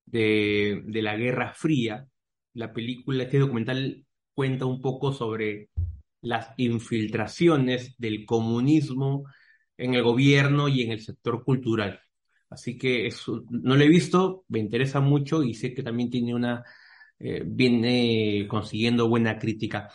de, 0.06 0.82
de 0.86 1.02
la 1.02 1.18
Guerra 1.18 1.54
Fría. 1.54 2.08
La 2.54 2.72
película, 2.72 3.24
este 3.24 3.40
documental 3.40 4.06
cuenta 4.42 4.66
un 4.66 4.82
poco 4.82 5.14
sobre 5.14 5.70
las 6.22 6.50
infiltraciones 6.58 7.96
del 8.00 8.26
comunismo 8.26 9.26
en 9.78 9.94
el 9.94 10.02
gobierno 10.02 10.68
y 10.68 10.82
en 10.82 10.92
el 10.92 11.00
sector 11.00 11.44
cultural. 11.44 12.00
Así 12.50 12.76
que 12.76 13.06
eso, 13.06 13.44
no 13.52 13.76
lo 13.76 13.84
he 13.84 13.88
visto, 13.88 14.44
me 14.48 14.58
interesa 14.58 15.00
mucho 15.00 15.44
y 15.44 15.54
sé 15.54 15.76
que 15.76 15.84
también 15.84 16.10
tiene 16.10 16.34
una, 16.34 16.64
eh, 17.20 17.44
viene 17.46 18.48
consiguiendo 18.50 19.08
buena 19.08 19.38
crítica. 19.38 19.90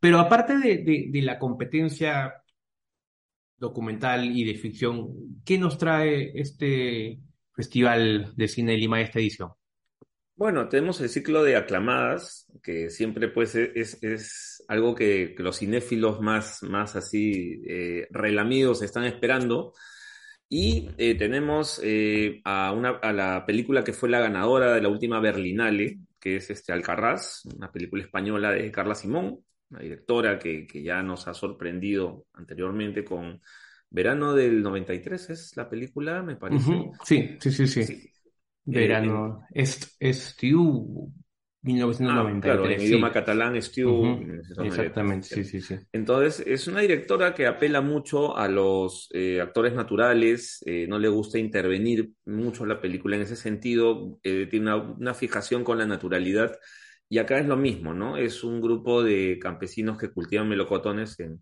Pero 0.00 0.18
aparte 0.18 0.58
de, 0.58 0.78
de, 1.12 1.22
la 1.22 1.38
competencia 1.38 2.34
documental 3.58 4.24
y 4.36 4.42
de 4.42 4.54
ficción, 4.56 5.40
¿qué 5.44 5.56
nos 5.56 5.78
trae 5.78 6.32
este 6.34 7.20
Festival 7.54 8.32
de 8.34 8.48
Cine 8.48 8.72
de 8.72 8.78
Lima 8.78 9.00
esta 9.00 9.20
edición? 9.20 9.52
Bueno, 10.38 10.68
tenemos 10.68 11.00
el 11.00 11.08
ciclo 11.08 11.42
de 11.42 11.56
aclamadas, 11.56 12.46
que 12.62 12.90
siempre 12.90 13.26
pues 13.26 13.56
e-, 13.56 13.72
es, 13.74 14.00
es 14.04 14.64
algo 14.68 14.94
que, 14.94 15.34
los 15.36 15.58
cinéfilos 15.58 16.20
más, 16.20 16.62
más 16.62 16.94
así 16.94 17.60
eh, 17.66 18.06
relamidos 18.10 18.82
están 18.82 19.04
esperando. 19.04 19.72
Y 20.48 20.90
eh, 20.96 21.16
tenemos 21.16 21.80
eh, 21.82 22.40
a, 22.44 22.70
una, 22.72 22.90
a 22.90 23.12
la 23.12 23.44
película 23.44 23.82
que 23.82 23.92
fue 23.92 24.08
la 24.08 24.20
ganadora 24.20 24.72
de 24.72 24.80
la 24.80 24.88
última 24.88 25.18
Berlinale, 25.18 25.98
que 26.20 26.36
es 26.36 26.50
este 26.50 26.72
Alcarraz, 26.72 27.44
una 27.56 27.72
película 27.72 28.04
española 28.04 28.52
de 28.52 28.70
Carla 28.70 28.94
Simón, 28.94 29.40
una 29.70 29.80
directora 29.80 30.38
que, 30.38 30.68
que 30.68 30.84
ya 30.84 31.02
nos 31.02 31.26
ha 31.26 31.34
sorprendido 31.34 32.26
anteriormente 32.34 33.04
con 33.04 33.40
Verano 33.90 34.34
del 34.34 34.62
93, 34.62 35.30
es 35.30 35.56
la 35.56 35.68
película, 35.68 36.22
me 36.22 36.36
parece. 36.36 36.92
sí, 37.04 37.36
sí, 37.40 37.50
sí. 37.50 37.66
sí. 37.66 38.12
Verano. 38.70 39.46
Eh, 39.52 39.62
es, 39.62 39.96
Stew 40.00 41.12
1993. 41.62 42.36
Ah, 42.36 42.40
claro, 42.40 42.70
en 42.70 42.80
idioma 42.80 43.12
catalán, 43.12 43.60
Stew. 43.60 44.40
Exactamente, 44.62 45.26
sí, 45.26 45.44
sí, 45.44 45.60
sí. 45.60 45.76
Entonces, 45.92 46.44
es 46.46 46.68
una 46.68 46.80
directora 46.80 47.34
que 47.34 47.46
apela 47.46 47.80
mucho 47.80 48.36
a 48.36 48.48
los 48.48 49.08
eh, 49.12 49.40
actores 49.40 49.74
naturales, 49.74 50.62
eh, 50.66 50.86
no 50.88 50.98
le 50.98 51.08
gusta 51.08 51.38
intervenir 51.38 52.10
mucho 52.26 52.64
la 52.66 52.80
película 52.80 53.16
en 53.16 53.22
ese 53.22 53.36
sentido, 53.36 54.18
tiene 54.22 54.60
una, 54.60 54.76
una, 54.76 55.14
fijación 55.14 55.64
con 55.64 55.78
la 55.78 55.86
naturalidad. 55.86 56.56
Y 57.10 57.18
acá 57.18 57.38
es 57.38 57.46
lo 57.46 57.56
mismo, 57.56 57.94
¿no? 57.94 58.18
Es 58.18 58.44
un 58.44 58.60
grupo 58.60 59.02
de 59.02 59.38
campesinos 59.40 59.96
que 59.96 60.10
cultivan 60.10 60.46
melocotones 60.46 61.18
en, 61.20 61.40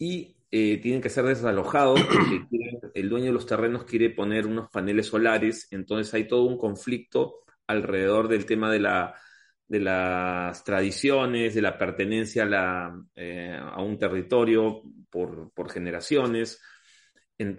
y 0.00 0.39
eh, 0.50 0.78
tienen 0.78 1.00
que 1.00 1.10
ser 1.10 1.24
desalojados 1.24 2.02
porque 2.02 2.46
el 2.94 3.08
dueño 3.08 3.26
de 3.26 3.32
los 3.32 3.46
terrenos 3.46 3.84
quiere 3.84 4.10
poner 4.10 4.46
unos 4.46 4.68
paneles 4.70 5.06
solares, 5.06 5.68
entonces 5.70 6.12
hay 6.14 6.26
todo 6.26 6.44
un 6.44 6.58
conflicto 6.58 7.40
alrededor 7.66 8.28
del 8.28 8.46
tema 8.46 8.70
de, 8.70 8.80
la, 8.80 9.14
de 9.68 9.80
las 9.80 10.64
tradiciones, 10.64 11.54
de 11.54 11.62
la 11.62 11.78
pertenencia 11.78 12.42
a, 12.42 12.46
la, 12.46 13.04
eh, 13.14 13.56
a 13.60 13.80
un 13.80 13.98
territorio 13.98 14.82
por, 15.08 15.52
por 15.52 15.70
generaciones, 15.70 16.60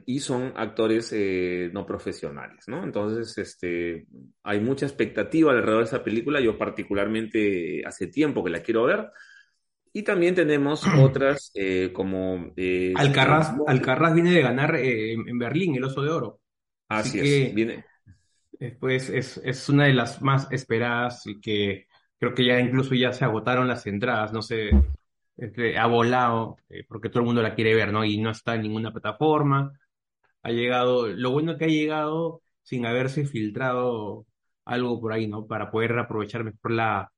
y 0.05 0.19
son 0.19 0.53
actores 0.55 1.11
eh, 1.11 1.71
no 1.73 1.85
profesionales, 1.85 2.65
¿no? 2.67 2.83
Entonces, 2.83 3.35
este, 3.37 4.05
hay 4.43 4.59
mucha 4.59 4.85
expectativa 4.85 5.51
alrededor 5.51 5.79
de 5.79 5.87
esa 5.87 6.03
película, 6.03 6.39
yo 6.39 6.57
particularmente 6.57 7.81
hace 7.85 8.07
tiempo 8.07 8.43
que 8.43 8.51
la 8.51 8.61
quiero 8.61 8.83
ver, 8.83 9.09
y 9.93 10.03
también 10.03 10.35
tenemos 10.35 10.83
otras 10.99 11.51
eh, 11.53 11.91
como... 11.93 12.53
Eh, 12.55 12.93
Alcarraz, 12.95 13.53
Alcarraz 13.67 14.13
viene 14.13 14.31
de 14.31 14.41
ganar 14.41 14.75
eh, 14.75 15.13
en 15.13 15.39
Berlín 15.39 15.75
el 15.75 15.83
Oso 15.83 16.01
de 16.01 16.11
Oro. 16.11 16.39
Así, 16.89 17.19
es, 17.19 17.53
viene. 17.53 17.85
Después 18.51 19.09
es, 19.09 19.41
es 19.43 19.69
una 19.69 19.85
de 19.85 19.93
las 19.93 20.21
más 20.21 20.51
esperadas 20.51 21.25
y 21.25 21.39
que 21.39 21.87
creo 22.19 22.35
que 22.35 22.45
ya 22.45 22.59
incluso 22.59 22.93
ya 22.93 23.13
se 23.13 23.25
agotaron 23.25 23.67
las 23.67 23.87
entradas, 23.87 24.31
no 24.33 24.41
sé, 24.41 24.69
este, 25.37 25.77
ha 25.79 25.87
volado 25.87 26.57
porque 26.87 27.09
todo 27.09 27.21
el 27.21 27.25
mundo 27.25 27.41
la 27.41 27.55
quiere 27.55 27.73
ver, 27.73 27.91
¿no? 27.91 28.05
Y 28.05 28.19
no 28.19 28.29
está 28.29 28.55
en 28.55 28.63
ninguna 28.63 28.91
plataforma. 28.91 29.71
Ha 30.43 30.51
llegado, 30.51 31.07
lo 31.07 31.31
bueno 31.31 31.57
que 31.57 31.65
ha 31.65 31.69
llegado 31.69 32.41
sin 32.61 32.85
haberse 32.85 33.25
filtrado 33.25 34.25
algo 34.65 34.99
por 34.99 35.13
ahí, 35.13 35.27
¿no? 35.27 35.47
Para 35.47 35.71
poder 35.71 35.97
aprovechar 35.97 36.43
mejor 36.43 36.71
la, 36.71 37.11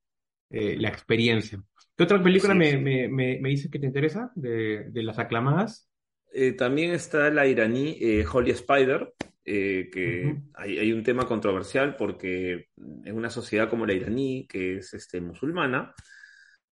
eh, 0.49 0.77
la 0.77 0.89
experiencia. 0.89 1.61
¿Qué 1.95 2.03
otra 2.03 2.21
película 2.21 2.53
me, 2.53 2.69
es. 2.69 2.81
me, 2.81 3.07
me, 3.07 3.39
me 3.39 3.49
dices 3.49 3.69
que 3.69 3.79
te 3.79 3.85
interesa 3.85 4.31
de, 4.35 4.89
de 4.89 5.03
las 5.03 5.19
aclamadas? 5.19 5.89
Eh, 6.31 6.53
también 6.53 6.91
está 6.91 7.29
la 7.29 7.45
iraní 7.45 7.97
eh, 8.01 8.25
Holy 8.31 8.51
Spider, 8.51 9.13
eh, 9.45 9.89
que 9.91 10.37
hay, 10.55 10.79
hay 10.79 10.91
un 10.91 11.03
tema 11.03 11.27
controversial 11.27 11.95
porque 11.95 12.67
en 12.77 13.15
una 13.15 13.29
sociedad 13.29 13.69
como 13.69 13.85
la 13.85 13.93
iraní, 13.93 14.47
que 14.47 14.77
es 14.77 14.93
este, 14.93 15.21
musulmana, 15.21 15.93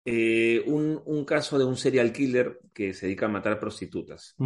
eh, 0.05 0.63
un, 0.67 1.03
un 1.05 1.25
caso 1.25 1.59
de 1.59 1.65
un 1.65 1.77
serial 1.77 2.13
killer 2.13 2.61
que 2.73 2.95
se 2.95 3.07
dedica 3.07 3.27
a 3.27 3.31
matar 3.31 3.59
prostitutas. 3.59 4.37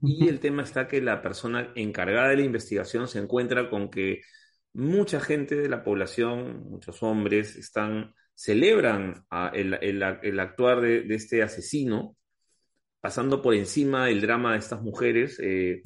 Y 0.00 0.28
el 0.28 0.40
tema 0.40 0.62
está 0.62 0.88
que 0.88 1.02
la 1.02 1.20
persona 1.20 1.72
encargada 1.74 2.28
de 2.28 2.36
la 2.36 2.44
investigación 2.44 3.08
se 3.08 3.18
encuentra 3.18 3.68
con 3.68 3.90
que 3.90 4.22
mucha 4.72 5.20
gente 5.20 5.56
de 5.56 5.68
la 5.68 5.82
población, 5.84 6.64
muchos 6.70 7.02
hombres, 7.02 7.56
están, 7.56 8.14
celebran 8.34 9.24
el, 9.54 9.74
el- 9.82 10.40
actuar 10.40 10.80
de, 10.80 11.02
de 11.02 11.14
este 11.14 11.42
asesino, 11.42 12.16
pasando 13.00 13.42
por 13.42 13.54
encima 13.54 14.06
del 14.06 14.20
drama 14.20 14.52
de 14.52 14.58
estas 14.58 14.82
mujeres. 14.82 15.38
eh, 15.42 15.82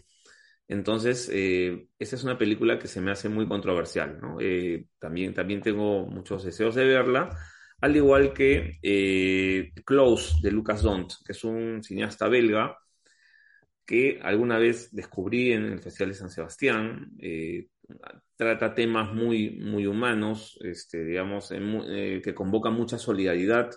entonces, 0.68 1.30
eh, 1.32 1.88
esa 1.98 2.16
es 2.16 2.24
una 2.24 2.38
película 2.38 2.78
que 2.78 2.88
se 2.88 3.00
me 3.00 3.10
hace 3.12 3.28
muy 3.28 3.46
controversial. 3.48 4.20
Eh, 4.40 4.86
también, 4.98 5.34
también 5.34 5.62
tengo 5.62 6.06
muchos 6.06 6.44
deseos 6.44 6.74
de 6.74 6.84
verla, 6.86 7.30
al 7.80 7.96
igual 7.96 8.32
que 8.34 8.78
Close 9.84 10.36
de 10.42 10.50
Lucas 10.52 10.82
Dont, 10.82 11.12
que 11.24 11.32
es 11.32 11.44
un 11.44 11.82
cineasta 11.82 12.28
belga 12.28 12.76
que 13.84 14.18
alguna 14.22 14.58
vez 14.58 14.90
descubrí 14.94 15.52
en 15.52 15.64
el 15.66 15.80
Festival 15.80 16.10
de 16.10 16.18
San 16.18 16.30
Sebastián. 16.30 17.10
Trata 18.36 18.74
temas 18.74 19.12
muy, 19.14 19.50
muy 19.60 19.86
humanos, 19.86 20.58
este, 20.62 21.04
digamos, 21.04 21.50
eh, 21.52 22.20
que 22.24 22.34
convocan 22.34 22.74
mucha 22.74 22.98
solidaridad. 22.98 23.70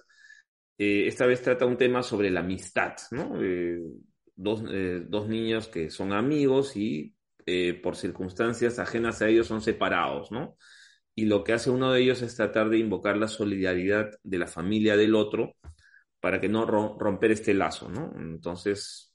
Eh, 0.78 1.08
esta 1.08 1.26
vez 1.26 1.42
trata 1.42 1.66
un 1.66 1.78
tema 1.78 2.04
sobre 2.04 2.30
la 2.32 2.42
amistad, 2.42 2.94
¿no? 3.12 3.42
Eh, 3.42 3.80
dos, 4.36 4.64
dos 5.10 5.28
niños 5.28 5.68
que 5.68 5.90
son 5.90 6.14
amigos 6.14 6.76
y 6.78 7.16
por 7.84 7.96
circunstancias 7.96 8.78
ajenas 8.80 9.22
a 9.22 9.28
ellos 9.28 9.48
son 9.48 9.62
separados, 9.62 10.32
¿no? 10.32 10.56
Y 11.16 11.26
lo 11.26 11.44
que 11.44 11.54
hace 11.54 11.70
uno 11.72 11.92
de 11.94 12.02
ellos 12.02 12.22
es 12.22 12.36
tratar 12.36 12.70
de 12.70 12.80
invocar 12.80 13.18
la 13.18 13.28
solidaridad 13.28 14.12
de 14.24 14.38
la 14.40 14.48
familia 14.48 14.98
del 14.98 15.16
otro 15.16 15.56
para 16.20 16.42
que 16.42 16.50
no 16.50 16.66
ro- 16.66 16.98
romper 17.00 17.32
este 17.32 17.54
lazo, 17.54 17.90
¿no? 17.90 18.14
Entonces, 18.18 19.09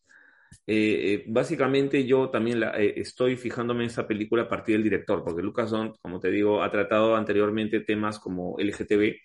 eh, 0.67 1.15
eh, 1.15 1.25
básicamente 1.29 2.07
yo 2.07 2.31
también 2.31 2.61
la- 2.61 2.79
eh, 2.81 2.95
estoy 3.01 3.37
fijándome 3.37 3.85
en 3.85 3.91
esa 3.91 4.07
película 4.09 4.45
a 4.45 4.49
partir 4.49 4.75
del 4.77 4.85
director, 4.85 5.25
porque 5.25 5.43
Lucas 5.43 5.71
Dont, 5.71 5.97
como 6.03 6.21
te 6.21 6.31
digo, 6.31 6.63
ha 6.63 6.71
tratado 6.71 7.17
anteriormente 7.17 7.81
temas 7.81 8.19
como 8.19 8.59
LGTB 8.59 9.17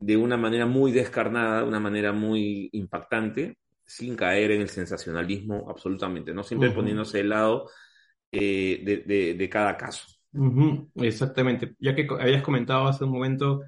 de 0.00 0.16
una 0.16 0.36
manera 0.36 0.66
muy 0.66 0.92
descarnada, 0.92 1.62
de 1.62 1.68
una 1.68 1.80
manera 1.80 2.12
muy 2.12 2.70
impactante, 2.72 3.58
sin 3.86 4.16
caer 4.16 4.52
en 4.52 4.62
el 4.62 4.68
sensacionalismo 4.70 5.68
absolutamente, 5.70 6.34
¿no? 6.34 6.42
Siempre 6.44 6.70
poniéndose 6.72 7.18
del 7.18 7.30
lado 7.30 7.70
eh, 8.32 8.82
de, 8.84 8.98
de- 8.98 9.34
de 9.34 9.48
cada 9.50 9.76
caso. 9.76 10.06
Exactamente. 11.00 11.74
Ya 11.80 11.94
que 11.96 12.06
habías 12.20 12.42
comentado 12.42 12.86
hace 12.88 13.04
un 13.04 13.10
momento 13.12 13.62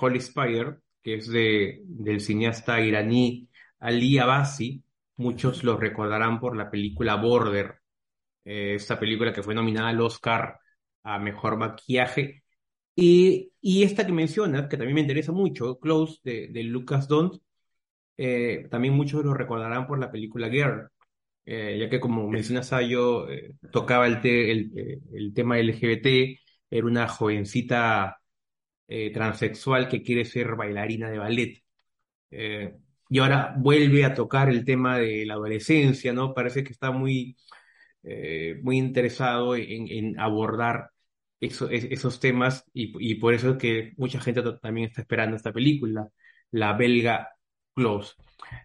Holy 0.00 0.18
Spider, 0.18 0.80
que 1.02 1.16
es 1.16 1.28
de, 1.28 1.80
del 1.86 2.20
cineasta 2.20 2.80
iraní 2.80 3.48
Ali 3.80 4.18
Abbasi, 4.18 4.83
muchos 5.16 5.64
lo 5.64 5.76
recordarán 5.76 6.40
por 6.40 6.56
la 6.56 6.70
película 6.70 7.16
Border, 7.16 7.76
eh, 8.44 8.74
esta 8.76 8.98
película 9.00 9.32
que 9.32 9.42
fue 9.42 9.54
nominada 9.54 9.88
al 9.90 10.00
Oscar 10.00 10.58
a 11.04 11.18
Mejor 11.18 11.56
Maquillaje. 11.58 12.44
Y, 12.96 13.52
y 13.60 13.84
esta 13.84 14.06
que 14.06 14.12
mencionas, 14.12 14.68
que 14.68 14.76
también 14.78 14.94
me 14.96 15.02
interesa 15.02 15.32
mucho, 15.32 15.78
Close, 15.80 16.20
de, 16.24 16.48
de 16.48 16.64
Lucas 16.64 17.08
Dont, 17.08 17.36
eh, 18.16 18.66
también 18.70 18.94
muchos 18.94 19.24
lo 19.24 19.34
recordarán 19.34 19.86
por 19.86 19.98
la 19.98 20.10
película 20.10 20.48
Girl, 20.50 20.88
eh, 21.46 21.78
ya 21.80 21.90
que 21.90 22.00
como 22.00 22.30
Es- 22.30 22.30
mencionas, 22.30 22.72
Ayo, 22.72 23.30
eh, 23.30 23.56
tocaba 23.72 24.06
el, 24.06 24.20
te- 24.20 24.50
el, 24.52 25.00
el 25.14 25.34
tema 25.34 25.58
LGBT, 25.58 26.40
era 26.70 26.86
una 26.86 27.08
jovencita 27.08 28.18
transexual 29.14 29.88
que 29.88 30.02
quiere 30.02 30.24
ser 30.24 30.54
bailarina 30.56 31.10
de 31.10 31.18
ballet. 31.18 31.62
Eh, 33.10 33.10
y 33.10 33.18
ahora 33.18 33.54
vuelve 33.58 34.04
a 34.04 34.14
tocar 34.14 34.48
el 34.48 34.64
tema 34.64 34.98
de 34.98 35.26
la 35.26 35.34
adolescencia, 35.34 36.12
¿no? 36.12 36.34
Parece 36.34 36.64
que 36.64 36.72
está 36.72 36.90
muy, 36.90 37.36
eh, 38.02 38.60
muy 38.62 38.78
interesado 38.78 39.56
en, 39.56 40.18
abordar 40.20 40.90
eso- 41.40 41.68
es- 41.70 41.84
esos 41.90 42.20
temas 42.20 42.64
y, 42.72 43.14
por 43.16 43.34
eso 43.34 43.50
es 43.52 43.56
que 43.58 43.92
mucha 43.96 44.20
gente 44.20 44.42
también 44.62 44.88
está 44.88 45.02
esperando 45.02 45.36
esta 45.36 45.52
película, 45.52 46.08
la 46.50 46.72
belga 46.74 47.30
Close. 47.74 48.14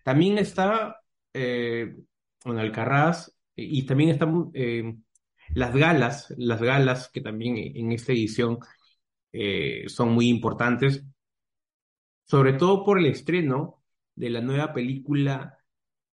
También 0.04 0.38
está, 0.38 0.98
eh, 1.34 1.96
bueno, 2.46 2.62
Alcarrás 2.62 3.36
y, 3.56 3.84
también 3.86 4.12
están 4.12 4.52
eh, 4.54 4.96
las 5.54 5.76
galas, 5.76 6.34
las 6.38 6.62
galas 6.62 7.10
que 7.12 7.22
también 7.22 7.58
en 7.58 7.92
esta 7.92 8.12
edición 8.14 8.60
eh, 9.34 9.86
son 9.88 10.12
muy 10.14 10.30
importantes 10.30 11.04
sobre 12.26 12.54
todo 12.54 12.86
por 12.86 13.00
el 13.00 13.08
estreno 13.08 13.79
de 14.20 14.30
la 14.30 14.42
nueva 14.42 14.74
película 14.74 15.58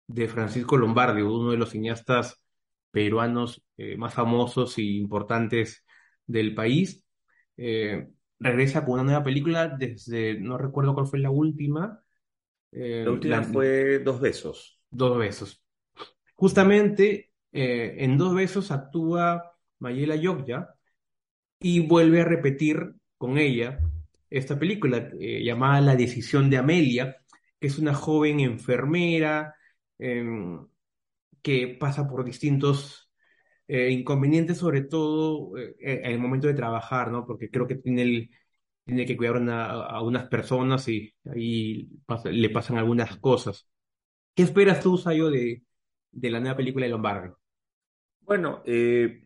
de 0.08 0.28
Francisco 0.28 0.76
Lombardi, 0.78 1.22
uno 1.22 1.52
de 1.52 1.58
los 1.58 1.70
cineastas 1.70 2.44
peruanos 2.92 3.63
eh, 3.78 3.96
más 3.96 4.13
famosos 4.13 4.78
y 4.78 4.98
importantes 4.98 5.86
del 6.28 6.54
país. 6.54 7.02
Eh, 7.56 8.10
regresa 8.39 8.84
con 8.84 8.96
una 8.96 9.04
nueva 9.04 9.24
película 9.24 9.70
desde, 9.70 10.38
no 10.38 10.58
recuerdo 10.58 10.94
cuál 10.94 11.08
fue 11.08 11.20
la 11.20 11.32
última, 11.32 12.04
eh, 12.74 13.04
La 13.06 13.12
última 13.12 13.38
la- 13.38 13.44
fue 13.44 14.00
Dos 14.00 14.20
Besos. 14.20 14.82
Dos 14.92 15.18
Besos. 15.18 15.63
Justamente 16.36 17.32
en 17.52 18.18
Dos 18.18 18.36
Besos 18.36 18.72
actúa 18.72 19.56
Mayela 19.80 20.16
Yogya, 20.18 20.70
y 21.60 21.80
vuelve 21.80 22.20
a 22.22 22.26
repetir 22.26 22.94
con 23.18 23.38
ella 23.38 23.80
esta 24.30 24.60
película 24.60 25.10
llamada 25.18 25.80
La 25.80 25.96
decisión 25.96 26.50
de 26.50 26.58
Amelia, 26.58 27.22
que 27.63 27.67
es 27.67 27.80
una 27.80 27.93
joven 27.93 28.41
enfermera 28.41 29.56
em, 29.97 30.67
que 31.41 31.78
pasa 31.80 32.10
por 32.10 32.26
distintos 32.26 33.10
eh, 33.69 33.89
inconvenientes, 33.89 34.58
sobre 34.58 34.82
todo 34.82 35.58
eh, 35.58 35.73
en 35.80 36.12
el 36.12 36.19
momento 36.19 36.47
de 36.47 36.56
trabajar, 36.56 37.10
¿no? 37.10 37.26
Porque 37.26 37.49
creo 37.49 37.65
que 37.65 37.76
tiene, 37.76 38.30
que 38.86 39.15
cuidar 39.15 39.38
a 39.49 40.02
unas 40.02 40.28
personas 40.28 40.89
y 40.89 41.15
ahí 41.23 41.89
le 42.26 42.49
pasan 42.49 42.78
algunas 42.78 43.15
cosas. 43.15 43.65
¿Qué 44.36 44.43
esperas 44.43 44.82
tú, 44.82 44.97
Sayo, 44.97 45.30
de, 45.30 45.63
de 46.12 46.30
la 46.30 46.41
nueva 46.41 46.58
película 46.58 46.86
de 46.86 46.91
Lombardi? 46.91 47.30
Bueno, 48.19 48.62
eh, 48.65 49.23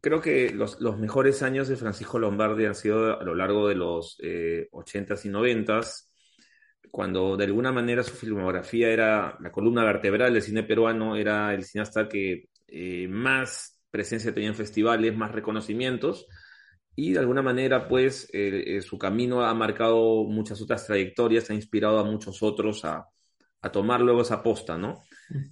creo 0.00 0.20
que 0.20 0.50
los, 0.50 0.80
los 0.80 1.00
mejores 1.00 1.42
años 1.42 1.66
de 1.66 1.74
Francisco 1.74 2.20
Lombardi 2.20 2.64
han 2.64 2.76
sido 2.76 3.18
a 3.18 3.24
lo 3.24 3.34
largo 3.34 3.66
de 3.66 3.74
los 3.74 4.20
eh, 4.22 4.68
80s 4.70 5.24
y 5.24 5.30
90s, 5.30 6.05
cuando 6.90 7.36
de 7.36 7.44
alguna 7.44 7.72
manera 7.72 8.02
su 8.02 8.14
filmografía 8.14 8.88
era 8.90 9.36
la 9.40 9.50
columna 9.50 9.84
vertebral 9.84 10.32
del 10.32 10.42
cine 10.42 10.62
peruano, 10.62 11.16
era 11.16 11.54
el 11.54 11.64
cineasta 11.64 12.08
que 12.08 12.48
eh, 12.68 13.08
más 13.08 13.80
presencia 13.90 14.32
tenía 14.34 14.50
en 14.50 14.54
festivales, 14.54 15.16
más 15.16 15.32
reconocimientos, 15.32 16.26
y 16.94 17.12
de 17.12 17.18
alguna 17.18 17.42
manera, 17.42 17.88
pues, 17.88 18.28
eh, 18.32 18.76
eh, 18.78 18.82
su 18.82 18.98
camino 18.98 19.42
ha 19.42 19.52
marcado 19.54 20.24
muchas 20.24 20.60
otras 20.62 20.86
trayectorias, 20.86 21.50
ha 21.50 21.54
inspirado 21.54 21.98
a 21.98 22.04
muchos 22.04 22.42
otros 22.42 22.84
a, 22.84 23.06
a 23.66 23.72
tomar 23.72 24.00
luego 24.00 24.22
esa 24.22 24.42
posta, 24.42 24.78
¿no? 24.78 25.02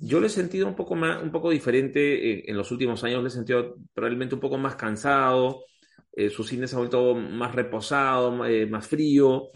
Yo 0.00 0.20
lo 0.20 0.26
he 0.26 0.30
sentido 0.30 0.66
un 0.66 0.74
poco 0.74 0.94
más, 0.94 1.22
un 1.22 1.30
poco 1.30 1.50
diferente 1.50 2.00
eh, 2.32 2.44
en 2.46 2.56
los 2.56 2.70
últimos 2.70 3.02
años, 3.04 3.20
lo 3.20 3.28
he 3.28 3.30
sentido 3.30 3.76
probablemente 3.92 4.34
un 4.34 4.40
poco 4.40 4.56
más 4.56 4.76
cansado, 4.76 5.64
eh, 6.12 6.30
su 6.30 6.44
cine 6.44 6.66
se 6.66 6.76
ha 6.76 6.78
vuelto 6.78 7.14
más 7.14 7.54
reposado, 7.54 8.44
eh, 8.46 8.66
más 8.66 8.86
frío, 8.86 9.48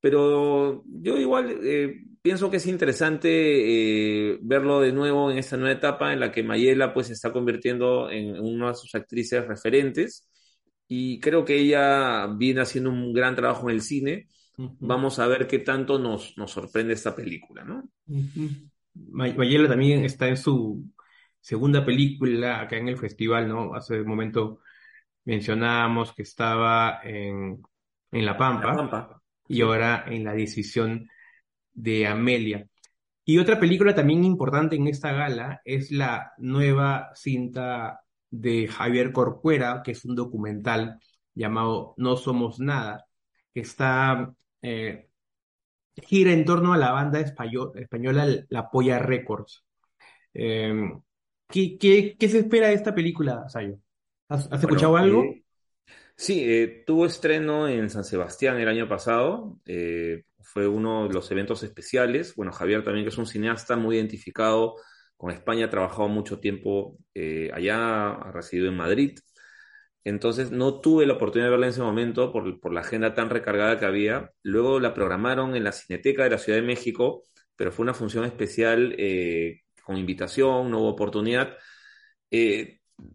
pero 0.00 0.84
yo 0.86 1.16
igual 1.16 1.58
eh, 1.62 2.04
pienso 2.22 2.50
que 2.50 2.58
es 2.58 2.66
interesante 2.66 3.28
eh, 4.32 4.38
verlo 4.42 4.80
de 4.80 4.92
nuevo 4.92 5.30
en 5.30 5.38
esta 5.38 5.56
nueva 5.56 5.74
etapa 5.74 6.12
en 6.12 6.20
la 6.20 6.32
que 6.32 6.42
Mayela 6.42 6.92
pues 6.92 7.08
se 7.08 7.12
está 7.12 7.32
convirtiendo 7.32 8.10
en 8.10 8.38
una 8.40 8.68
de 8.68 8.74
sus 8.74 8.94
actrices 8.94 9.46
referentes 9.46 10.28
y 10.88 11.18
creo 11.20 11.44
que 11.44 11.56
ella 11.56 12.26
viene 12.26 12.60
haciendo 12.60 12.90
un 12.90 13.12
gran 13.12 13.34
trabajo 13.34 13.68
en 13.68 13.74
el 13.74 13.82
cine. 13.82 14.28
Vamos 14.56 15.18
a 15.18 15.26
ver 15.26 15.46
qué 15.46 15.58
tanto 15.58 15.98
nos, 15.98 16.36
nos 16.38 16.50
sorprende 16.50 16.94
esta 16.94 17.14
película, 17.14 17.62
¿no? 17.64 17.90
Mayela 18.94 19.68
también 19.68 20.04
está 20.04 20.28
en 20.28 20.36
su 20.36 20.84
segunda 21.40 21.84
película 21.84 22.60
acá 22.60 22.76
en 22.76 22.88
el 22.88 22.96
festival, 22.96 23.48
¿no? 23.48 23.74
Hace 23.74 24.00
un 24.00 24.08
momento 24.08 24.60
mencionábamos 25.24 26.12
que 26.14 26.22
estaba 26.22 27.00
en, 27.04 27.62
en 28.12 28.24
La 28.24 28.32
La 28.32 28.38
Pampa 28.38 28.74
Pampa. 28.74 29.22
Y 29.48 29.62
ahora 29.62 30.04
en 30.08 30.24
La 30.24 30.34
Decisión 30.34 31.08
de 31.74 32.06
Amelia. 32.06 32.66
Y 33.24 33.38
otra 33.38 33.58
película 33.60 33.94
también 33.94 34.24
importante 34.24 34.76
en 34.76 34.86
esta 34.88 35.12
gala 35.12 35.60
es 35.64 35.90
la 35.90 36.32
nueva 36.38 37.10
cinta 37.14 38.00
de 38.30 38.68
Javier 38.68 39.12
Corcuera, 39.12 39.82
que 39.84 39.92
es 39.92 40.04
un 40.04 40.14
documental 40.16 41.00
llamado 41.34 41.94
No 41.96 42.16
Somos 42.16 42.60
Nada, 42.60 43.06
que 43.54 43.60
está, 43.60 44.32
eh, 44.62 45.08
gira 45.96 46.32
en 46.32 46.44
torno 46.44 46.72
a 46.74 46.78
la 46.78 46.92
banda 46.92 47.20
española 47.20 48.26
La 48.48 48.70
Polla 48.70 48.98
Records. 48.98 49.64
Eh, 50.34 50.92
¿qué, 51.48 51.78
qué, 51.78 52.16
qué, 52.18 52.28
se 52.28 52.40
espera 52.40 52.68
de 52.68 52.74
esta 52.74 52.94
película, 52.94 53.48
Sayo? 53.48 53.78
¿Has, 54.28 54.46
has 54.52 54.60
Bueno, 54.60 54.60
escuchado 54.60 54.96
algo? 54.96 55.22
eh, 55.24 55.44
sí, 56.16 56.42
eh, 56.44 56.84
tuvo 56.86 57.06
estreno 57.06 57.68
en 57.68 57.90
San 57.90 58.04
Sebastián 58.04 58.58
el 58.58 58.68
año 58.68 58.88
pasado. 58.88 59.60
eh, 59.66 60.24
fue 60.42 60.68
uno 60.68 61.08
de 61.08 61.14
los 61.14 61.30
eventos 61.32 61.62
especiales. 61.64 62.34
Bueno, 62.36 62.52
Javier 62.52 62.84
también, 62.84 63.04
que 63.04 63.10
es 63.10 63.18
un 63.18 63.26
cineasta 63.26 63.76
muy 63.76 63.96
identificado 63.96 64.76
con 65.16 65.30
España, 65.32 65.66
ha 65.66 65.70
trabajado 65.70 66.08
mucho 66.08 66.38
tiempo 66.40 66.98
eh, 67.14 67.50
allá, 67.52 68.10
ha 68.10 68.32
residido 68.32 68.68
en 68.68 68.76
Madrid. 68.76 69.18
Entonces 70.04 70.52
no 70.52 70.80
tuve 70.80 71.06
la 71.06 71.14
oportunidad 71.14 71.46
de 71.48 71.50
verla 71.50 71.66
en 71.66 71.72
ese 71.72 71.82
momento 71.82 72.32
por, 72.32 72.60
por 72.60 72.72
la 72.72 72.80
agenda 72.80 73.14
tan 73.14 73.28
recargada 73.30 73.78
que 73.78 73.86
había. 73.86 74.30
Luego 74.42 74.78
la 74.80 74.94
programaron 74.94 75.56
en 75.56 75.64
la 75.64 75.72
Cineteca 75.72 76.24
de 76.24 76.30
la 76.30 76.38
Ciudad 76.38 76.60
de 76.60 76.66
México, 76.66 77.24
pero 77.56 77.72
fue 77.72 77.82
una 77.84 77.94
función 77.94 78.24
especial 78.24 78.96
con 79.84 79.96
invitación, 79.96 80.70
no 80.70 80.80
hubo 80.80 80.90
oportunidad. 80.90 81.56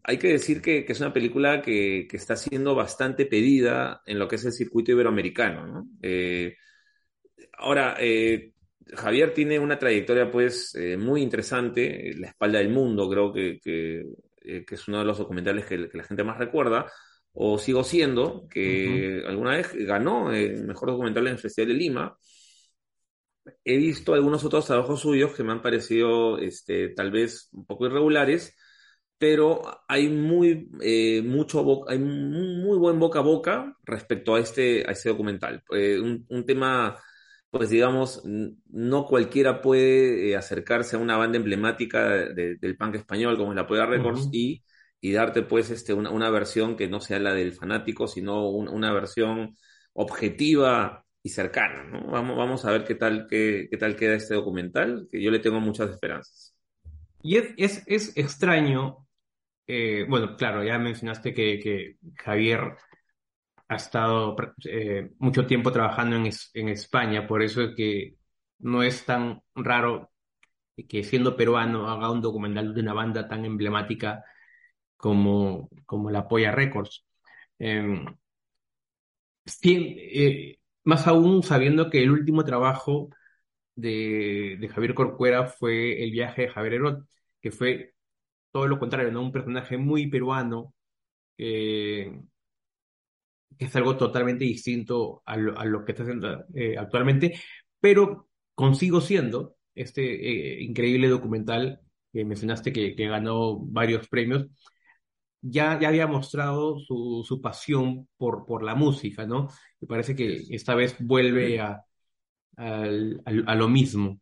Hay 0.03 0.17
que 0.17 0.29
decir 0.29 0.61
que, 0.61 0.85
que 0.85 0.93
es 0.93 0.99
una 0.99 1.13
película 1.13 1.61
que, 1.61 2.07
que, 2.09 2.17
está 2.17 2.35
siendo 2.35 2.75
bastante 2.75 3.25
pedida 3.25 4.01
en 4.05 4.19
lo 4.19 4.27
que 4.27 4.35
es 4.35 4.45
el 4.45 4.51
circuito 4.51 4.91
iberoamericano, 4.91 5.67
¿no? 5.67 5.87
Eh, 6.01 6.55
ahora, 7.57 7.95
eh, 7.99 8.53
Javier 8.93 9.33
tiene 9.33 9.59
una 9.59 9.79
trayectoria 9.79 10.29
pues 10.29 10.75
eh, 10.75 10.97
muy 10.97 11.21
interesante, 11.21 12.13
La 12.17 12.27
espalda 12.27 12.59
del 12.59 12.69
mundo 12.69 13.09
creo 13.09 13.31
que, 13.31 13.59
es 14.43 14.87
uno 14.87 14.99
de 14.99 15.05
los 15.05 15.17
documentales 15.17 15.65
que, 15.65 15.89
que, 15.89 15.97
la 15.97 16.03
gente 16.03 16.23
más 16.23 16.37
recuerda, 16.37 16.91
o 17.33 17.57
Sigo 17.57 17.83
siendo, 17.83 18.47
que 18.49 19.21
uh 19.23 19.25
-huh. 19.25 19.29
alguna 19.29 19.57
vez 19.57 19.73
ganó 19.73 20.31
el 20.33 20.63
mejor 20.65 20.89
documental 20.89 21.27
en 21.27 21.33
el 21.33 21.39
Festival 21.39 21.69
de 21.69 21.73
Lima. 21.75 22.17
He 23.63 23.77
visto 23.77 24.13
algunos 24.13 24.43
otros 24.43 24.65
trabajos 24.67 25.01
suyos 25.01 25.33
que 25.33 25.43
me 25.43 25.51
han 25.51 25.61
parecido 25.61 26.37
este, 26.37 26.89
tal 26.89 27.11
vez 27.11 27.49
un 27.53 27.65
poco 27.65 27.87
irregulares, 27.87 28.55
pero 29.21 29.61
hay 29.87 30.09
muy, 30.09 30.67
eh, 30.81 31.21
mucho 31.21 31.87
hay 31.87 31.99
muy 31.99 32.75
buen 32.79 32.97
boca 32.97 33.19
a 33.19 33.21
boca 33.21 33.77
respecto 33.83 34.33
a 34.33 34.39
este, 34.39 34.83
a 34.87 34.93
este 34.93 35.09
documental. 35.09 35.63
Eh, 35.75 35.99
un, 35.99 36.25
un, 36.27 36.43
tema, 36.43 36.97
pues 37.51 37.69
digamos, 37.69 38.23
no 38.25 39.05
cualquiera 39.05 39.61
puede 39.61 40.31
eh, 40.31 40.35
acercarse 40.35 40.95
a 40.95 40.99
una 40.99 41.17
banda 41.17 41.37
emblemática 41.37 42.09
de, 42.09 42.55
del 42.55 42.75
punk 42.77 42.95
español 42.95 43.37
como 43.37 43.51
es 43.51 43.57
la 43.57 43.67
Polla 43.67 43.85
Records 43.85 44.21
uh 44.21 44.29
-huh. 44.29 44.33
y, 44.33 44.63
y, 44.99 45.11
darte 45.11 45.43
pues 45.43 45.69
este, 45.69 45.93
una, 45.93 46.09
una, 46.09 46.31
versión 46.31 46.75
que 46.75 46.87
no 46.87 46.99
sea 46.99 47.19
la 47.19 47.35
del 47.35 47.53
fanático, 47.53 48.07
sino 48.07 48.49
un, 48.49 48.67
una 48.69 48.91
versión 48.91 49.55
objetiva 49.93 51.05
y 51.21 51.29
cercana. 51.29 51.83
¿no? 51.83 52.07
Vamos, 52.11 52.35
vamos 52.37 52.65
a 52.65 52.71
ver 52.71 52.85
qué 52.85 52.95
tal, 52.95 53.27
qué, 53.29 53.67
qué 53.69 53.77
tal 53.77 53.95
queda 53.95 54.15
este 54.15 54.33
documental, 54.33 55.07
que 55.11 55.21
yo 55.21 55.29
le 55.29 55.39
tengo 55.39 55.59
muchas 55.59 55.91
esperanzas. 55.91 56.55
Y 57.21 57.37
es, 57.37 57.53
es, 57.57 57.83
es 57.85 58.17
extraño 58.17 59.07
eh, 59.73 60.05
bueno, 60.07 60.35
claro, 60.35 60.63
ya 60.65 60.77
mencionaste 60.77 61.33
que, 61.33 61.97
Javier 62.17 62.75
ha 63.69 63.75
estado 63.75 64.35
eh, 64.65 65.11
mucho 65.19 65.45
tiempo 65.47 65.71
trabajando 65.71 66.17
en, 66.17 66.69
España, 66.69 67.25
por 67.27 67.41
eso 67.41 67.61
es 67.63 67.75
que 67.75 68.17
no 68.59 68.83
es 68.83 69.05
tan 69.05 69.41
raro 69.55 70.11
que 70.89 71.03
siendo 71.03 71.37
peruano 71.37 71.89
haga 71.89 72.11
un 72.11 72.21
documental 72.21 72.73
de 72.73 72.81
una 72.81 72.93
banda 72.93 73.27
tan 73.27 73.45
emblemática 73.45 74.23
como, 74.97 75.69
la 76.11 76.27
Polla 76.27 76.51
Records. 76.51 77.05
Eh, 77.59 78.05
sí, 79.45 80.57
más 80.83 81.07
aún 81.07 81.43
sabiendo 81.43 81.89
que 81.89 82.03
el 82.03 82.11
último 82.11 82.43
trabajo 82.45 83.09
de, 83.75 84.57
de 84.59 84.69
Javier 84.69 84.95
Corcuera 84.95 85.45
fue 85.47 86.03
El 86.03 86.11
viaje 86.11 86.43
de 86.43 86.49
Javier 86.49 86.73
Herot, 86.75 87.05
que 87.41 87.51
fue 87.51 87.95
todo 88.51 88.67
lo 88.67 88.79
contrario, 88.79 89.11
¿no? 89.11 89.21
Un 89.21 89.31
personaje 89.31 89.77
muy 89.77 90.07
peruano, 90.07 90.73
que 91.37 93.65
es 93.65 93.75
algo 93.75 93.97
totalmente 93.97 94.45
distinto 94.45 95.21
a 95.25 95.37
lo, 95.37 95.85
que 95.85 95.91
está 95.91 96.03
haciendo 96.03 96.45
eh, 96.53 96.77
actualmente, 96.77 97.39
pero 97.79 98.27
consigo 98.55 99.01
siendo 99.01 99.55
este 99.75 100.59
eh, 100.59 100.63
increíble 100.63 101.07
documental 101.07 101.81
que 102.11 102.25
mencionaste 102.25 102.73
que, 102.73 102.93
ganó 102.93 103.59
varios 103.59 104.07
premios, 104.09 104.47
ya, 105.41 105.79
ya 105.79 105.89
había 105.89 106.07
mostrado 106.07 106.79
su, 106.79 107.23
su 107.27 107.41
pasión 107.41 108.07
por, 108.17 108.45
por 108.45 108.63
la 108.63 108.75
música, 108.75 109.25
¿no? 109.25 109.49
Me 109.79 109.87
parece 109.87 110.15
que 110.15 110.43
esta 110.49 110.75
vez 110.75 110.95
vuelve 110.99 111.59
a, 111.59 111.83
a 112.57 113.55
lo 113.55 113.69
mismo. 113.69 114.20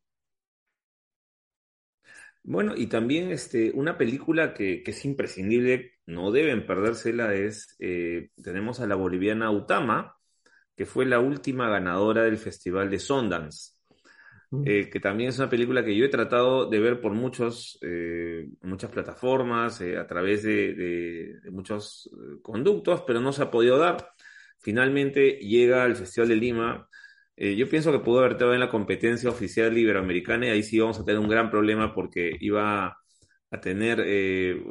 Bueno, 2.43 2.73
y 2.75 2.87
también 2.87 3.31
este, 3.31 3.71
una 3.75 3.97
película 3.97 4.53
que, 4.53 4.81
que 4.83 4.91
es 4.91 5.05
imprescindible, 5.05 5.93
no 6.07 6.31
deben 6.31 6.65
perdérsela, 6.65 7.35
es, 7.35 7.75
eh, 7.79 8.31
tenemos 8.43 8.79
a 8.79 8.87
la 8.87 8.95
boliviana 8.95 9.51
Utama, 9.51 10.15
que 10.75 10.85
fue 10.85 11.05
la 11.05 11.19
última 11.19 11.69
ganadora 11.69 12.23
del 12.23 12.37
Festival 12.37 12.89
de 12.89 12.99
Sundance, 12.99 13.73
eh, 14.63 14.89
que 14.89 14.99
también 14.99 15.29
es 15.29 15.39
una 15.39 15.49
película 15.49 15.85
que 15.85 15.95
yo 15.95 16.05
he 16.05 16.09
tratado 16.09 16.69
de 16.69 16.79
ver 16.79 17.01
por 17.01 17.13
muchos, 17.13 17.79
eh, 17.81 18.49
muchas 18.61 18.91
plataformas, 18.91 19.81
a 19.81 20.07
través 20.07 20.43
de, 20.43 20.73
de, 20.75 21.39
de 21.43 21.51
muchos 21.51 22.09
conductos, 22.41 23.03
pero 23.07 23.21
no 23.21 23.33
se 23.33 23.43
ha 23.43 23.51
podido 23.51 23.77
dar. 23.77 24.11
Finalmente 24.59 25.37
llega 25.39 25.83
al 25.85 25.95
Festival 25.95 26.29
de 26.29 26.35
Lima, 26.37 26.88
eh, 27.41 27.55
yo 27.55 27.69
pienso 27.69 27.89
que 27.93 27.99
pudo 27.99 28.19
haber 28.19 28.33
estado 28.33 28.53
en 28.53 28.59
la 28.59 28.69
competencia 28.69 29.29
oficial 29.29 29.77
iberoamericana 29.77 30.47
y 30.47 30.49
ahí 30.49 30.61
sí 30.61 30.77
vamos 30.77 30.99
a 30.99 31.05
tener 31.05 31.21
un 31.21 31.29
gran 31.29 31.49
problema 31.49 31.95
porque 31.95 32.35
iba 32.41 32.97
a 33.49 33.61
tener, 33.61 34.03
eh, 34.05 34.61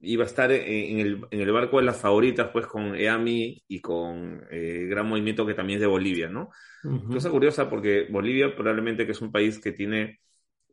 iba 0.00 0.24
a 0.24 0.26
estar 0.26 0.50
en 0.50 1.00
el, 1.00 1.20
en 1.30 1.40
el, 1.42 1.52
barco 1.52 1.76
de 1.78 1.84
las 1.84 2.00
favoritas 2.00 2.48
pues 2.50 2.66
con 2.66 2.96
EAMI 2.96 3.62
y 3.68 3.80
con 3.82 4.42
eh, 4.50 4.86
Gran 4.88 5.06
Movimiento 5.06 5.44
que 5.44 5.52
también 5.52 5.76
es 5.76 5.82
de 5.82 5.86
Bolivia, 5.86 6.30
¿no? 6.30 6.48
Uh 6.82 6.92
-huh. 6.92 7.12
Cosa 7.12 7.30
curiosa 7.30 7.68
porque 7.68 8.06
Bolivia 8.10 8.56
probablemente 8.56 9.04
que 9.04 9.12
es 9.12 9.20
un 9.20 9.30
país 9.30 9.58
que 9.58 9.72
tiene 9.72 10.20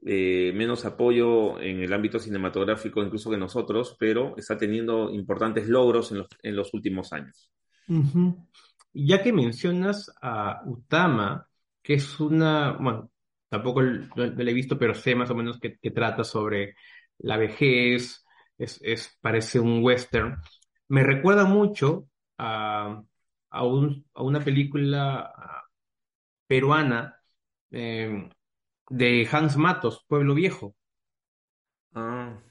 eh, 0.06 0.54
menos 0.56 0.86
apoyo 0.86 1.60
en 1.60 1.82
el 1.82 1.92
ámbito 1.92 2.18
cinematográfico 2.18 3.04
incluso 3.04 3.30
que 3.30 3.38
nosotros, 3.38 3.98
pero 4.00 4.38
está 4.38 4.58
teniendo 4.58 5.12
importantes 5.12 5.68
logros 5.68 6.14
en 6.14 6.20
los, 6.20 6.28
en 6.44 6.56
los 6.56 6.74
últimos 6.74 7.12
años. 7.12 7.52
Uh 7.90 8.04
-huh. 8.04 8.48
Ya 8.94 9.24
que 9.24 9.32
mencionas 9.34 10.12
a 10.22 10.62
Utama, 10.66 11.48
que 11.82 11.94
es 11.96 12.20
una, 12.20 12.74
bueno, 12.74 13.12
tampoco 13.50 13.82
lo, 13.82 14.08
lo 14.16 14.50
he 14.50 14.54
visto, 14.54 14.78
pero 14.78 14.94
sé 14.94 15.16
más 15.16 15.30
o 15.30 15.36
menos 15.36 15.60
que, 15.60 15.78
que 15.78 15.92
trata 15.92 16.24
sobre 16.24 16.76
la 17.20 17.38
vejez, 17.38 18.26
es, 18.58 18.80
es, 18.84 19.18
parece 19.22 19.60
un 19.60 19.84
western. 19.84 20.38
Me 20.90 21.04
recuerda 21.04 21.46
mucho 21.46 22.08
a, 22.38 23.02
a, 23.50 23.66
un, 23.66 24.06
a 24.14 24.24
una 24.24 24.42
película 24.42 25.34
peruana 26.48 27.16
eh, 27.72 28.30
de 28.90 29.28
Hans 29.32 29.58
Matos, 29.58 30.06
Pueblo 30.08 30.36
Viejo. 30.36 30.76
Ah. 31.94 32.42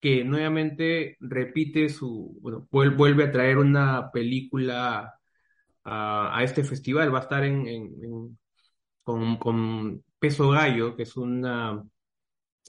Que 0.00 0.24
nuevamente 0.24 1.16
repite 1.20 1.88
su, 1.88 2.36
bueno, 2.40 2.66
vuelve 2.70 3.24
a 3.24 3.30
traer 3.32 3.58
una 3.58 4.10
película 4.10 5.14
a, 5.84 6.36
a 6.38 6.44
este 6.44 6.64
festival. 6.64 7.12
Va 7.14 7.18
a 7.18 7.22
estar 7.22 7.44
en, 7.44 7.66
en, 7.66 7.84
en 8.02 8.38
con, 9.02 9.36
con, 9.38 10.04
Peso 10.18 10.50
Gallo, 10.50 10.94
que 10.94 11.02
es 11.02 11.16
una 11.16 11.82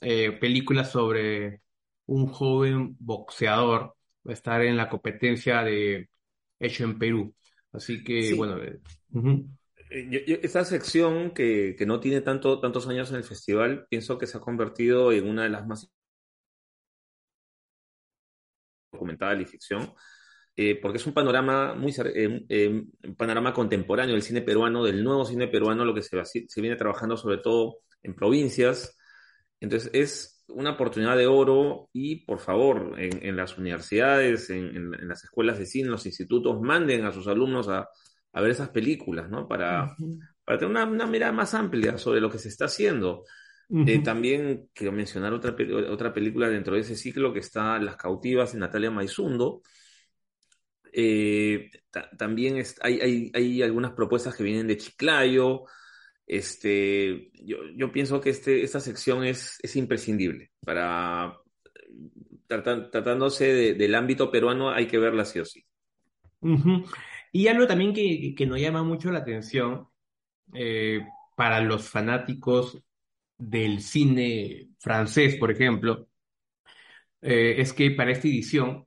eh, 0.02 0.32
película 0.32 0.84
sobre 0.84 1.60
un 2.06 2.26
joven 2.26 2.96
boxeador. 2.98 3.96
Va 4.26 4.30
a 4.30 4.32
estar 4.32 4.62
en 4.62 4.76
la 4.76 4.88
competencia 4.88 5.62
de 5.62 6.08
Hecho 6.58 6.84
en 6.84 6.98
Perú. 6.98 7.34
Así 7.72 8.02
que, 8.02 8.22
sí. 8.22 8.34
bueno. 8.34 8.62
Eh, 8.62 8.80
uh 9.12 9.20
-huh. 9.22 9.48
Yo, 10.10 10.20
yo, 10.26 10.36
esta 10.42 10.64
sección 10.64 11.30
que, 11.32 11.76
que 11.78 11.86
no 11.86 12.00
tiene 12.00 12.20
tanto, 12.20 12.58
tantos 12.60 12.88
años 12.88 13.10
en 13.10 13.16
el 13.16 13.24
festival, 13.24 13.86
pienso 13.88 14.18
que 14.18 14.26
se 14.26 14.38
ha 14.38 14.40
convertido 14.40 15.12
en 15.12 15.28
una 15.28 15.44
de 15.44 15.50
las 15.50 15.66
más 15.66 15.88
documental 18.90 19.40
y 19.40 19.44
ficción, 19.44 19.92
eh, 20.56 20.78
porque 20.80 20.98
es 20.98 21.06
un 21.06 21.12
panorama 21.12 21.74
muy 21.74 21.92
eh, 21.92 22.44
eh, 22.48 22.68
un 22.68 23.16
panorama 23.16 23.52
contemporáneo 23.52 24.14
del 24.14 24.22
cine 24.22 24.42
peruano, 24.42 24.84
del 24.84 25.02
nuevo 25.02 25.24
cine 25.24 25.48
peruano, 25.48 25.84
lo 25.84 25.94
que 25.94 26.02
se, 26.02 26.22
se 26.24 26.60
viene 26.60 26.76
trabajando 26.76 27.16
sobre 27.16 27.38
todo 27.38 27.78
en 28.02 28.14
provincias. 28.14 28.96
Entonces 29.60 29.90
es 29.92 30.44
una 30.48 30.72
oportunidad 30.72 31.16
de 31.16 31.26
oro 31.26 31.88
y 31.92 32.24
por 32.24 32.38
favor, 32.38 32.94
en, 32.98 33.24
en 33.26 33.36
las 33.36 33.56
universidades, 33.58 34.50
en, 34.50 34.76
en, 34.76 34.94
en, 34.94 35.08
las 35.08 35.24
escuelas 35.24 35.58
de 35.58 35.66
cine, 35.66 35.86
en 35.86 35.92
los 35.92 36.06
institutos, 36.06 36.60
manden 36.60 37.04
a 37.04 37.12
sus 37.12 37.26
alumnos 37.26 37.68
a, 37.68 37.88
a 38.32 38.40
ver 38.40 38.50
esas 38.50 38.68
películas, 38.68 39.30
¿no? 39.30 39.48
Para, 39.48 39.84
uh 39.84 40.02
-huh. 40.02 40.18
para 40.44 40.58
tener 40.58 40.70
una, 40.70 40.84
una, 40.84 41.06
mirada 41.06 41.32
más 41.32 41.54
amplia 41.54 41.96
sobre 41.98 42.20
lo 42.20 42.30
que 42.30 42.38
se 42.38 42.48
está 42.48 42.66
haciendo. 42.66 43.24
Uh 43.68 43.78
-huh. 43.80 43.88
eh, 43.88 43.98
también 44.00 44.68
quiero 44.74 44.92
mencionar 44.92 45.32
otra, 45.32 45.56
otra 45.90 46.12
película 46.12 46.48
dentro 46.48 46.74
de 46.74 46.80
ese 46.80 46.96
ciclo 46.96 47.32
que 47.32 47.38
está 47.40 47.78
Las 47.78 47.96
cautivas 47.96 48.52
de 48.52 48.58
Natalia 48.58 48.90
Maizundo, 48.90 49.62
Eh, 50.96 51.70
también 52.16 52.62
hay, 52.82 53.00
hay, 53.00 53.32
hay, 53.34 53.62
algunas 53.62 53.92
propuestas 53.92 54.36
que 54.36 54.44
vienen 54.44 54.68
de 54.68 54.76
Chiclayo. 54.76 55.64
Este, 56.26 57.30
yo, 57.34 57.58
yo 57.74 57.90
pienso 57.90 58.20
que 58.20 58.30
este, 58.30 58.62
esta 58.62 58.80
sección 58.80 59.24
es, 59.24 59.58
es 59.62 59.74
imprescindible 59.76 60.52
para 60.64 61.36
tratándose 62.46 63.74
del 63.74 63.94
ámbito 63.94 64.30
peruano, 64.30 64.70
hay 64.70 64.86
que 64.86 64.98
verla 64.98 65.24
sí 65.24 65.40
o 65.40 65.44
sí. 65.44 65.64
Y 67.32 67.48
algo 67.48 67.66
también 67.66 67.92
que, 67.92 68.34
que, 68.36 68.46
nos 68.46 68.60
llama 68.60 68.82
mucho 68.82 69.10
la 69.10 69.20
atención 69.20 69.88
eh, 70.52 71.00
para 71.36 71.60
los 71.60 71.88
fanáticos 71.88 72.78
del 73.36 73.80
cine 73.80 74.68
francés, 74.78 75.36
por 75.36 75.50
ejemplo, 75.50 76.08
eh, 77.22 77.56
es 77.58 77.72
que 77.72 77.90
para 77.90 78.12
esta 78.12 78.28
edición 78.28 78.86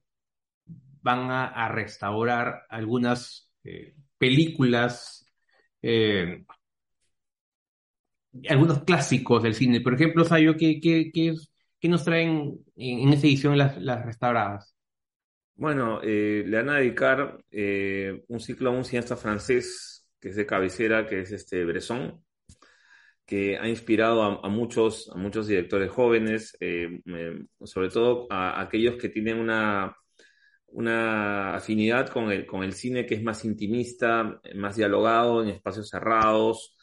van 1.08 1.32
a, 1.32 1.70
restaurar 1.70 2.64
algunas 2.70 3.50
eh, 3.64 3.96
películas, 4.18 5.26
algunos 8.50 8.84
clásicos 8.84 9.42
del 9.42 9.54
cine. 9.54 9.82
Por 9.82 9.94
ejemplo, 9.94 10.26
Sayo, 10.26 10.58
¿qué, 10.58 10.80
qué, 10.82 11.12
qué, 11.14 11.34
nos 11.88 12.04
traen 12.04 12.60
en, 12.76 13.14
esta 13.14 13.28
edición 13.28 13.58
las, 13.58 13.82
las 13.82 14.06
restauradas? 14.06 14.76
Bueno, 15.56 16.02
le 16.02 16.50
van 16.52 16.70
a 16.70 16.80
dedicar 16.80 17.40
un 17.52 18.40
ciclo 18.40 18.70
a 18.70 18.74
un 18.74 18.84
cineasta 18.84 19.16
francés 19.16 20.06
que 20.20 20.30
es 20.30 20.36
de 20.36 20.46
cabecera, 20.46 21.08
que 21.08 21.22
es 21.22 21.32
este 21.32 21.64
Bresson, 21.64 22.24
que 23.28 23.58
ha 23.58 23.68
inspirado 23.68 24.24
a, 24.24 24.50
muchos, 24.50 25.12
a 25.14 25.18
muchos 25.18 25.48
directores 25.48 25.92
jóvenes, 25.92 26.56
eh, 26.62 27.02
sobre 27.64 27.90
todo 27.90 28.26
a, 28.30 28.62
aquellos 28.62 28.96
que 28.96 29.10
tienen 29.10 29.38
una, 29.38 29.96
una 30.68 31.56
afinidad 31.56 32.10
con 32.10 32.32
el, 32.32 32.46
con 32.46 32.64
el 32.64 32.74
cine 32.74 33.06
que 33.06 33.16
es 33.16 33.24
más 33.24 33.46
intimista, 33.46 34.40
más 34.56 34.76
dialogado, 34.76 35.44
en 35.44 35.50
espacios 35.50 35.90
cerrados. 35.90 36.76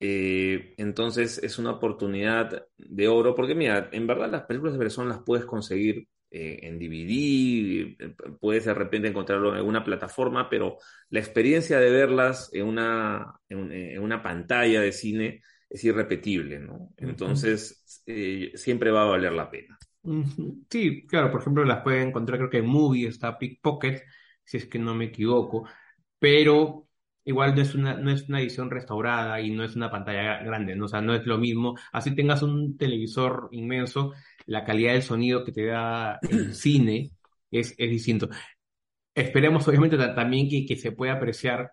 Eh, 0.00 0.74
entonces 0.78 1.38
es 1.38 1.58
una 1.58 1.72
oportunidad 1.72 2.66
de 2.76 3.08
oro, 3.08 3.34
porque 3.34 3.54
mira, 3.54 3.88
en 3.92 4.06
verdad 4.06 4.30
las 4.30 4.42
películas 4.44 4.74
de 4.74 4.78
Bresson 4.80 5.08
las 5.08 5.22
puedes 5.22 5.44
conseguir 5.46 6.08
eh, 6.30 6.60
en 6.62 6.78
DVD, 6.78 8.16
puedes 8.40 8.64
de 8.64 8.74
repente 8.74 9.08
encontrarlo 9.08 9.50
en 9.50 9.56
alguna 9.56 9.84
plataforma, 9.84 10.48
pero 10.48 10.78
la 11.10 11.20
experiencia 11.20 11.78
de 11.78 11.90
verlas 11.90 12.50
en 12.52 12.66
una, 12.66 13.38
en 13.48 14.00
una 14.00 14.22
pantalla 14.22 14.80
de 14.80 14.92
cine 14.92 15.42
es 15.72 15.84
irrepetible, 15.84 16.58
¿no? 16.58 16.92
Entonces, 16.98 18.02
eh, 18.06 18.52
siempre 18.54 18.90
va 18.90 19.02
a 19.02 19.06
valer 19.06 19.32
la 19.32 19.50
pena. 19.50 19.78
Sí, 20.70 21.06
claro, 21.06 21.30
por 21.30 21.40
ejemplo, 21.40 21.64
las 21.64 21.82
pueden 21.82 22.08
encontrar, 22.08 22.38
creo 22.38 22.50
que 22.50 22.58
en 22.58 22.66
Movie 22.66 23.06
está 23.08 23.38
Pickpocket, 23.38 24.02
si 24.44 24.56
es 24.56 24.66
que 24.66 24.78
no 24.80 24.94
me 24.96 25.04
equivoco, 25.06 25.64
pero 26.18 26.88
igual 27.24 27.54
no 27.54 27.62
es 27.62 27.74
una, 27.76 27.94
no 27.94 28.10
es 28.10 28.28
una 28.28 28.40
edición 28.40 28.68
restaurada 28.70 29.40
y 29.40 29.50
no 29.50 29.62
es 29.64 29.76
una 29.76 29.90
pantalla 29.92 30.42
grande, 30.42 30.74
¿no? 30.74 30.86
O 30.86 30.88
sea, 30.88 31.00
no 31.00 31.14
es 31.14 31.24
lo 31.26 31.38
mismo. 31.38 31.76
Así 31.92 32.14
tengas 32.16 32.42
un 32.42 32.76
televisor 32.76 33.48
inmenso, 33.52 34.12
la 34.46 34.64
calidad 34.64 34.94
del 34.94 35.02
sonido 35.02 35.44
que 35.44 35.52
te 35.52 35.66
da 35.66 36.18
el 36.28 36.52
cine 36.54 37.12
es, 37.50 37.74
es 37.78 37.90
distinto. 37.90 38.28
Esperemos, 39.14 39.66
obviamente, 39.68 39.98
también 39.98 40.48
que, 40.48 40.64
que 40.66 40.76
se 40.76 40.92
pueda 40.92 41.14
apreciar 41.14 41.72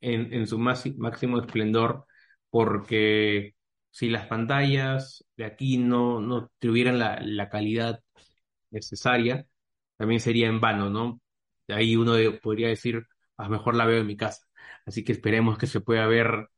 en, 0.00 0.32
en 0.34 0.46
su 0.46 0.58
máximo 0.58 1.40
esplendor 1.40 2.06
porque 2.50 3.54
si 3.90 4.08
las 4.08 4.26
pantallas 4.26 5.24
de 5.36 5.44
aquí 5.44 5.78
no, 5.78 6.20
no 6.20 6.50
tuvieran 6.58 6.98
la, 6.98 7.20
la 7.22 7.48
calidad 7.48 8.00
necesaria, 8.70 9.46
también 9.96 10.20
sería 10.20 10.48
en 10.48 10.60
vano, 10.60 10.90
¿no? 10.90 11.20
De 11.68 11.74
ahí 11.74 11.96
uno 11.96 12.14
podría 12.42 12.68
decir, 12.68 13.02
a 13.36 13.44
lo 13.44 13.50
mejor 13.50 13.76
la 13.76 13.86
veo 13.86 14.00
en 14.00 14.06
mi 14.06 14.16
casa. 14.16 14.46
Así 14.86 15.04
que 15.04 15.12
esperemos 15.12 15.58
que 15.58 15.66
se 15.66 15.80
pueda 15.80 16.06
ver 16.06 16.48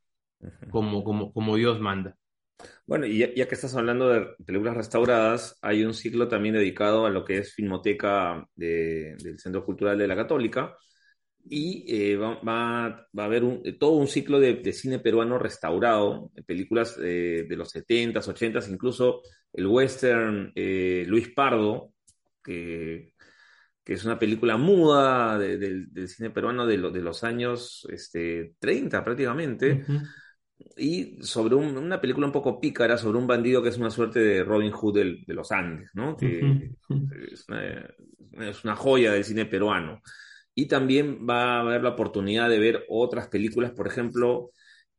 como, 0.71 1.05
como, 1.05 1.33
como 1.33 1.57
Dios 1.57 1.81
manda. 1.81 2.17
Bueno, 2.87 3.07
y 3.07 3.19
ya, 3.19 3.49
que 3.49 3.55
estás 3.55 3.75
hablando 3.75 4.09
de 4.09 4.27
películas 4.45 4.77
restauradas, 4.77 5.59
hay 5.63 5.85
un 5.85 5.95
ciclo 5.95 6.29
también 6.29 6.55
dedicado 6.55 7.07
a 7.07 7.11
lo 7.11 7.25
que 7.25 7.39
es 7.39 7.55
Filmoteca 7.55 8.47
del 8.55 9.39
Centro 9.39 9.65
Cultural 9.65 9.99
de 9.99 10.07
la 10.07 10.17
Católica, 10.17 10.77
y 11.45 11.85
eh, 11.89 12.17
va, 12.17 12.41
va, 12.43 12.87
a 12.87 13.25
haber 13.25 13.45
un, 13.45 13.63
todo 13.79 13.93
un 13.93 14.07
ciclo 14.07 14.39
de, 14.39 14.73
cine 14.73 14.99
peruano 14.99 15.39
restaurado, 15.39 16.31
películas 16.47 16.97
eh, 17.03 17.47
de 17.49 17.57
los 17.57 17.75
70s, 17.75 18.29
80s, 18.29 18.71
incluso 18.71 19.23
el 19.53 19.67
western 19.67 20.53
eh, 20.55 21.05
Luis 21.07 21.29
Pardo, 21.29 21.93
que, 22.43 23.13
que, 23.85 23.93
es 23.93 24.05
una 24.05 24.19
película 24.19 24.57
muda 24.57 25.39
del 25.39 26.09
cine 26.09 26.31
peruano 26.31 26.67
de, 26.67 26.79
los 26.79 27.25
años 27.25 27.87
este, 27.91 28.55
30 28.59 29.05
prácticamente, 29.05 29.85
y 30.77 31.23
sobre 31.23 31.57
una 31.57 32.01
película 32.01 32.27
un 32.27 32.33
poco 32.33 32.61
pícara 32.61 32.97
sobre 32.97 33.19
un 33.19 33.27
bandido 33.27 33.63
que 33.63 33.71
es 33.71 33.79
una 33.79 33.91
suerte 33.91 34.21
de 34.21 34.45
Robin 34.45 34.71
Hood 34.71 34.95
de 35.27 35.35
los 35.35 35.51
Andes, 35.51 35.91
¿no? 35.95 36.17
que 36.17 36.71
es, 37.33 37.49
una, 37.49 37.85
es 38.49 38.65
una 38.65 38.77
joya 38.77 39.13
del 39.13 39.25
cine 39.25 39.47
peruano. 39.47 40.01
Y 40.55 40.67
también 40.67 41.27
va 41.29 41.57
a 41.57 41.61
haber 41.61 41.83
la 41.83 41.91
oportunidad 41.91 42.49
de 42.49 42.59
ver 42.59 42.85
otras 42.89 43.29
películas, 43.29 43.73
por 43.73 43.87
ejemplo, 43.87 44.51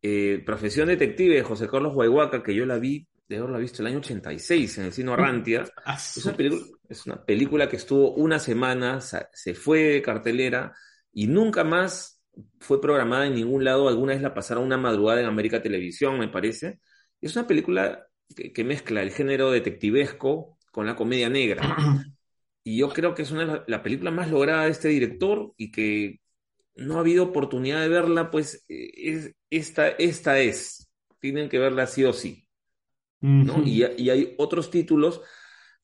eh, 0.02 0.42
Profesión 0.46 0.88
Detective 0.88 1.36
de 1.36 1.44
José 1.44 1.68
Carlos 1.68 1.94
Guayhuaca, 1.94 2.44
que 2.44 2.56
yo 2.56 2.66
la 2.66 2.78
vi, 2.78 3.08
de 3.28 3.38
haberla 3.38 3.60
visto 3.60 3.82
el 3.82 3.88
año 3.88 4.00
86 4.00 4.78
en 4.78 4.86
el 4.86 4.94
cine 4.94 5.14
Arrantia. 5.14 5.64
Ah, 5.86 5.96
es 5.96 6.26
una, 6.26 6.36
película, 6.36 6.62
es 6.90 7.06
una 7.06 7.26
película 7.26 7.70
que 7.70 7.76
estuvo 7.76 8.14
una 8.16 8.40
semana, 8.40 9.00
se 9.02 9.54
fue 9.54 9.80
de 9.84 10.02
cartelera 10.02 10.74
y 11.12 11.28
nunca 11.28 11.64
más 11.64 12.22
fue 12.60 12.82
programada 12.82 13.28
en 13.28 13.36
ningún 13.36 13.64
lado. 13.64 13.88
Alguna 13.88 14.14
vez 14.14 14.22
la 14.22 14.34
pasaron 14.34 14.64
una 14.64 14.78
madrugada 14.78 15.22
en 15.22 15.28
América 15.28 15.62
Televisión, 15.62 16.20
me 16.20 16.30
parece. 16.30 16.80
Es 17.22 17.36
una 17.36 17.48
película 17.48 18.08
que, 18.36 18.52
que 18.52 18.64
mezcla 18.64 19.02
el 19.02 19.12
género 19.12 19.52
detectivesco 19.52 20.58
con 20.72 20.86
la 20.86 20.96
comedia 20.96 21.30
negra. 21.30 21.62
Y 22.64 22.78
yo 22.78 22.90
creo 22.90 23.14
que 23.14 23.24
es 23.24 23.32
una 23.32 23.64
la 23.68 23.84
película 23.84 24.12
más 24.12 24.30
lograda 24.32 24.66
de 24.66 24.72
este 24.72 24.88
director 24.88 25.54
y 25.58 25.72
que 25.72 26.22
no 26.76 26.96
ha 26.96 27.00
habido 27.00 27.26
oportunidad 27.26 27.82
de 27.82 27.90
verla, 27.90 28.32
pues 28.32 28.66
eh, 28.70 28.92
es, 28.96 29.36
esta, 29.50 29.90
esta 29.90 30.40
es. 30.40 30.90
Tienen 31.20 31.50
que 31.50 31.60
verla 31.60 31.88
sí 31.88 32.04
o 32.04 32.14
sí. 32.14 32.48
¿no? 33.22 33.64
y, 33.64 33.84
hay 33.84 34.36
otros 34.38 34.70
títulos 34.70 35.22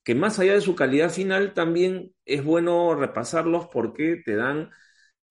que 0.04 0.14
más 0.14 0.40
allá 0.40 0.54
de 0.54 0.62
su 0.62 0.76
calidad 0.76 1.10
final, 1.10 1.54
también 1.54 2.14
es 2.26 2.44
bueno 2.44 2.96
repasarlos 2.96 3.68
porque 3.72 4.18
te 4.18 4.36
dan 4.36 4.72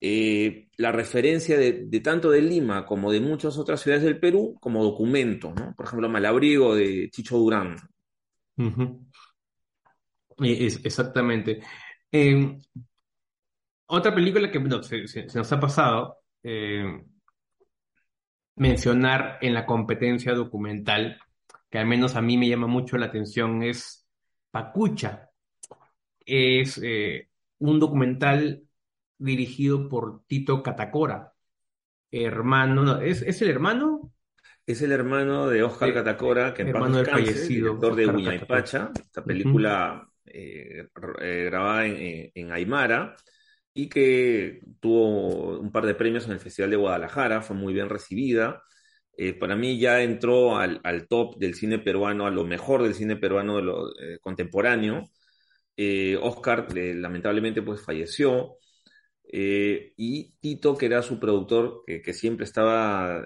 eh, 0.01 0.69
la 0.77 0.93
referencia 0.93 1.59
de, 1.59 2.01
tanto 2.01 2.31
de 2.31 2.43
Lima 2.43 2.87
como 2.87 3.11
de 3.11 3.21
muchas 3.21 3.59
otras 3.59 3.81
ciudades 3.81 4.05
del 4.05 4.21
Perú 4.21 4.57
como 4.61 4.85
documento, 4.85 5.53
¿no? 5.53 5.75
Por 5.75 5.87
ejemplo, 5.87 6.09
Malabrigo 6.09 6.75
de 6.75 7.11
Chicho 7.11 7.39
Durán. 7.39 7.77
Es, 10.41 10.85
exactamente. 10.85 11.61
Em, 12.11 12.61
otra 13.87 14.15
película 14.15 14.51
que 14.51 14.61
se, 15.07 15.27
nos 15.35 15.53
ha 15.53 15.61
pasado 15.61 16.19
eh, 16.43 17.05
mencionar 18.57 19.39
en 19.41 19.55
la 19.55 19.67
competencia 19.67 20.35
documental, 20.35 21.21
que 21.71 21.79
al 21.79 21.87
menos 21.87 22.17
a 22.17 22.23
mí 22.23 22.37
me 22.37 22.49
llama 22.49 22.67
mucho 22.67 22.99
la 22.99 23.07
atención, 23.07 23.63
es 23.63 24.07
Pacucha. 24.51 25.31
Es 26.25 26.81
eh, 26.83 27.29
un 27.59 27.81
documental 27.81 28.63
dirigido 29.19 29.89
por 29.89 30.25
Tito 30.27 30.63
Catacora, 30.63 31.33
hermano, 32.11 33.01
¿es, 33.01 33.23
¿es 33.23 33.43
el 33.43 33.51
hermano? 33.51 34.13
Es 34.67 34.83
el 34.83 34.93
hermano 34.93 35.49
de 35.49 35.63
Oscar 35.63 35.93
Catacora, 35.95 36.53
que 36.53 36.63
en 36.63 36.69
hermano 36.69 36.99
paz 36.99 37.11
fallecido, 37.11 37.77
director 37.77 37.97
de 37.97 38.47
Pacha, 38.47 38.91
esta 38.95 39.25
película 39.25 40.07
eh, 40.07 40.18
eh, 40.33 40.89
grabada 41.51 41.87
en, 41.87 42.53
Aymara 42.53 43.17
y 43.75 43.89
que 43.89 44.61
tuvo 44.81 45.59
un 45.59 45.71
par 45.73 45.87
de 45.87 45.95
premios 45.95 46.27
en 46.27 46.33
el 46.33 46.41
Festival 46.41 46.71
de 46.71 46.77
Guadalajara, 46.77 47.43
fue 47.43 47.57
muy 47.57 47.75
bien 47.75 47.89
recibida. 47.89 48.63
Eh, 49.17 49.35
para 49.35 49.57
mí 49.57 49.79
ya 49.79 50.03
entró 50.03 50.57
al, 50.59 50.81
top 51.09 51.39
del 51.39 51.55
cine 51.55 51.79
peruano, 51.79 52.27
a 52.27 52.31
lo 52.31 52.45
mejor 52.45 52.83
del 52.83 52.95
cine 52.95 53.17
peruano 53.17 53.61
contemporáneo. 54.21 55.05
Oscar 56.23 56.69
lamentablemente 56.75 57.63
pues 57.63 57.83
falleció. 57.83 58.57
y 59.33 60.33
Tito, 60.41 60.77
que 60.77 60.87
era 60.87 61.03
su 61.03 61.21
productor, 61.21 61.83
que, 61.87 62.13
siempre 62.15 62.45
estaba 62.45 63.25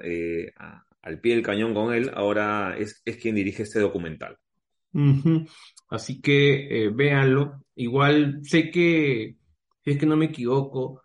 al 1.03 1.21
pie 1.21 1.35
del 1.35 1.45
cañón 1.45 1.75
con 1.75 1.95
él, 1.95 2.11
ahora 2.15 2.77
es 2.79 3.03
quien 3.21 3.35
dirige 3.35 3.63
este 3.65 3.81
documental. 3.81 4.39
Así 5.89 6.21
que 6.21 6.85
eh, 6.85 6.89
véanlo. 6.91 7.63
Igual 7.75 8.41
sé 8.45 8.71
que, 8.71 9.37
si 9.85 9.91
es 9.91 9.99
que 9.99 10.07
no 10.07 10.17
me 10.17 10.27
equivoco, 10.27 11.03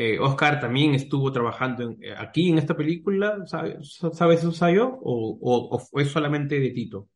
eh, 0.00 0.18
Oscar 0.20 0.60
también 0.60 0.94
estuvo 0.94 1.32
trabajando 1.32 1.96
eh, 2.00 2.14
aquí 2.16 2.50
en 2.50 2.58
esta 2.58 2.76
película, 2.76 3.44
¿sabes, 3.46 3.98
¿sabes 4.12 4.38
eso, 4.38 4.52
Sayo? 4.52 4.88
¿O, 5.02 5.38
o, 5.40 5.78
fue 5.80 6.04
solamente 6.04 6.60
de 6.60 6.70
Tito? 6.70 7.08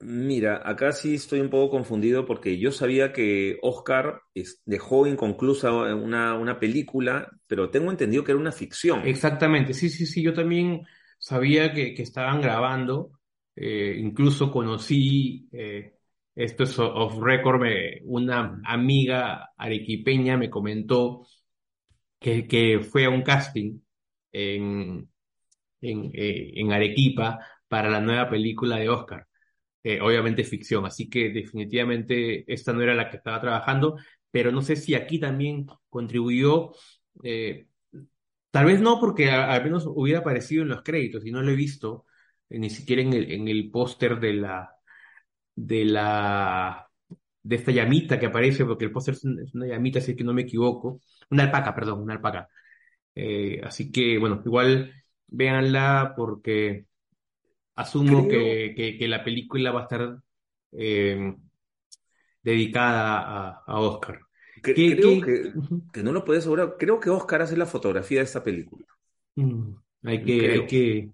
Mira, 0.00 0.60
acá 0.62 0.92
sí 0.92 1.14
estoy 1.14 1.40
un 1.40 1.48
poco 1.48 1.70
confundido 1.70 2.26
porque 2.26 2.58
yo 2.58 2.70
sabía 2.70 3.12
que 3.12 3.58
Oscar 3.62 4.20
dejó 4.64 5.06
inconclusa 5.06 5.72
una, 5.72 6.34
una 6.34 6.60
película, 6.60 7.28
pero 7.48 7.70
tengo 7.70 7.90
entendido 7.90 8.22
que 8.22 8.32
era 8.32 8.40
una 8.40 8.52
ficción. 8.52 9.06
Exactamente, 9.06 9.74
sí, 9.74 9.88
sí, 9.88 10.06
sí, 10.06 10.22
yo 10.22 10.34
también 10.34 10.82
sabía 11.18 11.72
que, 11.72 11.94
que 11.94 12.02
estaban 12.02 12.40
grabando, 12.40 13.17
eh, 13.60 13.96
incluso 13.98 14.50
conocí, 14.50 15.48
eh, 15.52 15.94
esto 16.34 16.64
es 16.64 16.78
off 16.78 17.18
record, 17.20 17.60
me- 17.60 18.00
una 18.04 18.60
amiga 18.64 19.50
arequipeña 19.56 20.36
me 20.36 20.50
comentó 20.50 21.26
que, 22.20 22.80
fue 22.80 23.04
a 23.06 23.10
un 23.10 23.22
casting 23.22 23.80
en, 24.32 25.08
en, 25.80 26.10
eh, 26.14 26.52
en 26.56 26.72
Arequipa 26.72 27.40
para 27.68 27.90
la 27.90 28.00
nueva 28.00 28.28
película 28.30 28.76
de 28.78 28.88
Oscar. 28.88 29.26
Obviamente 30.02 30.44
ficción, 30.44 30.86
así 30.86 31.08
que 31.10 31.30
definitivamente 31.30 32.44
esta 32.52 32.72
no 32.74 32.82
era 32.82 32.94
la 32.94 33.10
que 33.10 33.18
estaba 33.18 33.40
trabajando, 33.40 33.96
pero 34.30 34.52
no 34.52 34.62
sé 34.62 34.76
si 34.76 34.94
aquí 34.94 35.18
también 35.18 35.66
contribuyó. 35.90 36.72
Tal 38.50 38.64
vez 38.64 38.80
no, 38.80 38.98
porque 39.00 39.30
al 39.30 39.62
menos 39.64 39.84
hubiera 39.86 40.20
aparecido 40.20 40.62
en 40.62 40.68
los 40.70 40.82
créditos 40.82 41.24
y 41.26 41.30
no 41.30 41.42
lo 41.42 41.50
he 41.50 41.56
visto, 41.56 42.06
ni 42.50 42.70
siquiera 42.70 43.02
en 43.02 43.12
el, 43.12 43.32
en 43.32 43.48
el 43.48 43.70
póster 43.70 44.18
de 44.20 44.34
la, 44.34 44.70
de 45.54 45.84
la, 45.84 46.88
de 47.42 47.56
esta 47.56 47.72
llamita 47.72 48.18
que 48.20 48.26
aparece, 48.26 48.64
porque 48.64 48.86
el 48.86 48.92
póster 48.92 49.14
es, 49.14 49.24
un- 49.24 49.40
es 49.42 49.54
una 49.54 49.66
llamita, 49.66 50.00
si 50.00 50.12
es 50.12 50.16
que 50.16 50.24
no 50.24 50.34
me 50.34 50.42
equivoco, 50.42 51.00
una 51.30 51.44
alpaca, 51.44 51.74
perdón, 51.74 52.02
una 52.02 52.14
alpaca. 52.14 52.48
Eh, 53.14 53.60
así 53.64 53.92
que, 53.92 54.18
bueno, 54.18 54.42
igual 54.46 54.92
véanla 55.28 56.14
porque 56.16 56.86
asumo 57.76 58.28
Creo, 58.28 58.28
que, 58.28 58.74
que, 58.76 58.98
que 58.98 59.08
la 59.08 59.24
película 59.24 59.72
va 59.72 59.80
a 59.80 59.82
estar 59.84 60.18
eh, 60.72 61.34
dedicada 62.42 63.18
a, 63.50 63.62
a 63.66 63.80
Oscar. 63.80 64.20
¿Qué, 64.62 64.84
creo 64.84 65.20
qué? 65.20 65.20
que, 65.20 65.54
que 65.92 66.02
no 66.02 66.12
lo 66.12 66.24
puedes 66.24 66.42
asegurar. 66.42 66.76
Creo 66.78 67.00
que 67.00 67.10
Oscar 67.10 67.42
hace 67.42 67.56
la 67.56 67.66
fotografía 67.66 68.18
de 68.18 68.24
esta 68.24 68.42
película. 68.44 68.86
Mm, 69.36 69.74
hay 70.02 70.24
que, 70.24 70.50
hay 70.50 70.66
que 70.66 71.12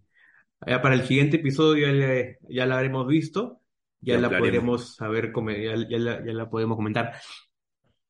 Ya 0.67 0.81
para 0.83 0.95
el 0.95 1.05
siguiente 1.07 1.37
episodio 1.37 1.87
ya, 1.87 1.93
le- 1.93 2.39
ya 2.49 2.67
la 2.67 2.77
habremos 2.77 3.07
visto, 3.07 3.61
ya 4.01 4.15
Ya 4.15 4.21
la 4.21 4.29
podremos 4.39 4.97
saber, 4.97 5.33
ya, 5.33 5.77
ya 5.89 5.99
la, 5.99 6.25
ya 6.25 6.33
la 6.33 6.51
podemos 6.51 6.77
comentar. 6.77 7.15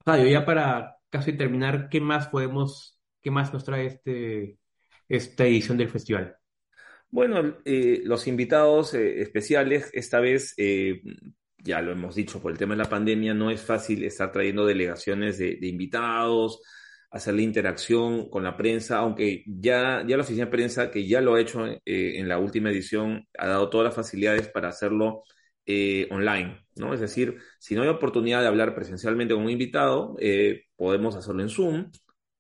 Fabio, 0.05 0.27
ya 0.29 0.45
para 0.45 0.97
casi 1.11 1.33
terminar, 1.33 1.89
¿qué 1.89 2.01
más 2.01 2.29
podemos, 2.29 3.01
qué 3.23 3.31
más 3.31 3.53
nos 3.53 3.65
trae 3.65 3.87
este, 3.87 4.59
esta 5.09 5.47
edición 5.47 5.79
del 5.79 5.89
festival? 5.89 6.37
Bueno, 7.11 7.59
eh, 7.65 8.03
los 8.05 8.27
invitados 8.27 8.95
eh, 8.95 9.23
especiales, 9.23 9.91
esta 9.93 10.19
vez, 10.21 10.55
eh, 10.57 11.01
ya 11.59 11.81
lo 11.81 11.93
hemos 11.93 12.17
dicho, 12.17 12.43
por 12.43 12.51
el 12.53 12.59
tema 12.59 12.75
de 12.75 12.83
la 12.83 12.89
pandemia, 12.89 13.35
no 13.35 13.51
es 13.51 13.63
fácil 13.63 14.03
estar 14.05 14.33
trayendo 14.33 14.67
delegaciones 14.67 15.39
de, 15.39 15.57
de 15.57 15.67
invitados, 15.69 16.61
hacer 17.15 17.35
la 17.35 17.43
interacción 17.43 18.29
con 18.29 18.43
la 18.45 18.57
prensa, 18.57 18.99
aunque 18.99 19.45
ya, 19.47 20.05
ya 20.07 20.17
la 20.17 20.23
oficina 20.25 20.47
de 20.47 20.51
prensa, 20.51 20.91
que 20.91 21.07
ya 21.07 21.21
lo 21.21 21.35
ha 21.35 21.41
hecho 21.41 21.67
eh, 21.67 21.81
en 21.85 22.29
la 22.29 22.39
última 22.39 22.71
edición, 22.71 23.27
ha 23.39 23.47
dado 23.49 23.71
todas 23.71 23.87
las 23.87 23.95
facilidades 23.95 24.49
para 24.49 24.69
hacerlo 24.69 25.23
eh, 25.67 26.09
online, 26.11 26.67
¿no? 26.77 26.93
Es 26.93 27.01
decir, 27.01 27.37
si 27.59 27.75
no 27.75 27.83
hay 27.83 27.89
oportunidad 27.89 28.43
de 28.43 28.49
hablar 28.49 28.75
presencialmente 28.75 29.35
con 29.35 29.45
un 29.45 29.51
invitado, 29.51 30.17
eh, 30.21 30.65
podemos 30.77 31.17
hacerlo 31.17 31.43
en 31.43 31.49
Zoom, 31.49 31.91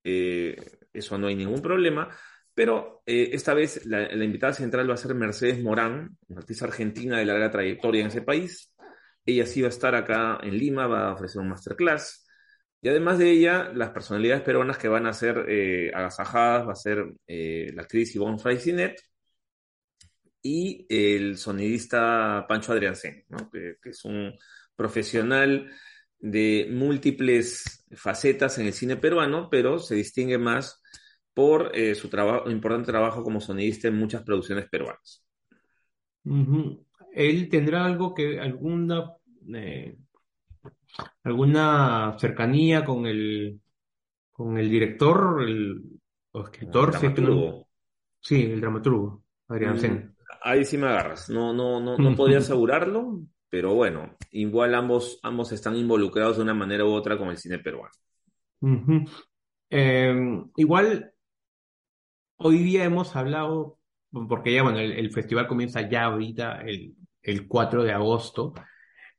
eh, 0.04 0.56
eso 0.92 1.18
no 1.18 1.28
hay 1.28 1.36
ningún 1.36 1.62
problema. 1.62 2.08
Pero 2.56 3.02
esta 3.04 3.52
vez 3.52 3.84
la, 3.86 4.06
la 4.14 4.24
invitada 4.24 4.52
central 4.52 4.88
va 4.88 4.94
a 4.94 4.96
ser 4.96 5.12
Mercedes 5.14 5.60
Morán, 5.60 6.16
una 6.28 6.40
artista 6.40 6.66
argentina 6.66 7.18
de 7.18 7.24
larga 7.24 7.50
trayectoria 7.50 8.02
en 8.02 8.06
ese 8.08 8.22
país. 8.22 8.72
Ella 9.26 9.44
sí 9.46 9.60
va 9.60 9.66
a 9.66 9.70
estar 9.70 9.94
acá 9.96 10.38
en 10.42 10.56
Lima, 10.56 10.86
va 10.86 11.08
a 11.08 11.14
ofrecer 11.14 11.42
un 11.42 11.48
masterclass. 11.48 12.23
Y 12.84 12.88
además 12.90 13.16
de 13.16 13.30
ella, 13.30 13.72
las 13.74 13.92
personalidades 13.92 14.42
peruanas 14.42 14.76
que 14.76 14.88
van 14.88 15.06
a 15.06 15.14
ser 15.14 15.46
eh, 15.48 15.90
agasajadas 15.94 16.68
va 16.68 16.72
a 16.72 16.76
ser 16.76 17.14
eh, 17.26 17.72
la 17.72 17.80
actriz 17.80 18.14
Ivonne 18.14 18.38
Fraissinet 18.38 19.00
y 20.42 20.84
el 20.90 21.38
sonidista 21.38 22.44
Pancho 22.46 22.72
Adriansen, 22.72 23.24
¿no? 23.30 23.48
que, 23.50 23.76
es 23.84 24.04
un 24.04 24.34
profesional 24.76 25.70
de 26.18 26.68
múltiples 26.70 27.86
facetas 27.92 28.58
en 28.58 28.66
el 28.66 28.74
cine 28.74 28.98
peruano, 28.98 29.48
pero 29.50 29.78
se 29.78 29.94
distingue 29.94 30.36
más 30.36 30.82
por 31.32 31.74
eh, 31.74 31.94
su 31.94 32.10
trabajo, 32.10 32.50
importante 32.50 32.92
trabajo 32.92 33.24
como 33.24 33.40
sonidista 33.40 33.88
en 33.88 33.96
muchas 33.96 34.24
producciones 34.24 34.68
peruanas. 34.68 35.24
Ujú. 36.26 36.84
¿Él 37.14 37.48
tendrá 37.48 37.86
algo 37.86 38.12
que, 38.12 38.38
alguna, 38.38 39.10
alguna 41.24 42.16
cercanía 42.18 42.84
con 42.84 43.06
el, 43.06 43.60
con 44.32 44.58
el 44.58 44.70
director, 44.70 45.42
el, 45.42 45.82
o 46.32 46.42
Como 46.58 46.74
el 46.78 46.84
escritor, 46.84 46.94
si 46.94 47.06
es 47.06 47.14
que 47.14 47.22
no, 47.22 47.30
dramaturgo. 47.30 47.68
sí, 48.20 48.42
el 48.44 48.60
dramaturgo, 48.60 49.24
Adrián 49.48 49.76
Mm, 49.76 49.78
Sen. 49.78 50.16
ahí 50.42 50.64
sí 50.64 50.78
me 50.78 50.86
agarras. 50.88 51.28
No, 51.30 51.52
no, 51.52 51.80
no, 51.80 51.98
no 51.98 52.14
podría 52.16 52.38
asegurarlo, 52.38 53.20
pero 53.48 53.74
bueno, 53.74 54.16
igual 54.30 54.74
ambos, 54.74 55.18
ambos 55.22 55.52
están 55.52 55.76
involucrados 55.76 56.36
de 56.36 56.42
una 56.42 56.54
manera 56.54 56.84
u 56.84 56.92
otra 56.92 57.18
con 57.18 57.28
el 57.28 57.38
cine 57.38 57.58
peruano. 57.58 57.90
Eh, 59.70 60.14
igual 60.56 61.12
hoy 62.36 62.58
día 62.58 62.84
hemos 62.84 63.14
hablado, 63.16 63.78
porque 64.28 64.52
ya 64.54 64.62
bueno, 64.62 64.78
el, 64.78 64.92
el 64.92 65.10
festival 65.12 65.46
comienza 65.48 65.88
ya 65.88 66.04
ahorita, 66.04 66.60
el, 66.62 66.94
el 67.22 67.48
4 67.48 67.82
de 67.84 67.92
agosto, 67.92 68.54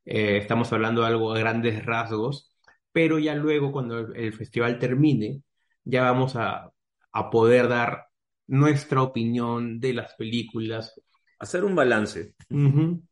eh, 0.05 0.37
estamos 0.37 0.71
hablando 0.73 1.01
de 1.01 1.07
algo 1.07 1.33
a 1.33 1.39
grandes 1.39 1.85
rasgos, 1.85 2.53
pero 2.91 3.19
ya 3.19 3.35
luego 3.35 3.71
cuando 3.71 3.99
el, 3.99 4.15
el 4.15 4.33
festival 4.33 4.79
termine, 4.79 5.41
ya 5.83 6.03
vamos 6.03 6.35
a, 6.35 6.71
a 7.11 7.29
poder 7.29 7.67
dar 7.69 8.07
nuestra 8.47 9.01
opinión 9.03 9.79
de 9.79 9.93
las 9.93 10.13
películas. 10.15 10.93
Hacer 11.39 11.63
un 11.65 11.75
balance. 11.75 12.33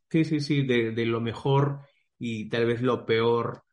Sí, 0.10 0.26
sí, 0.26 0.40
sí, 0.42 0.64
de, 0.66 0.92
de 0.92 1.06
lo 1.06 1.22
mejor 1.22 1.82
y 2.20 2.50
tal 2.50 2.66
vez 2.66 2.82
lo 2.82 3.06
peor 3.06 3.64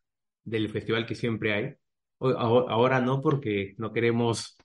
del 0.43 0.69
festival 0.71 1.05
que 1.05 1.13
siempre 1.15 1.53
hay. 1.53 1.75
O- 2.17 2.29
aho- 2.29 2.67
Ahora 2.69 2.99
no, 2.99 3.21
porque 3.21 3.75
no 3.77 3.93
queremos 3.93 4.57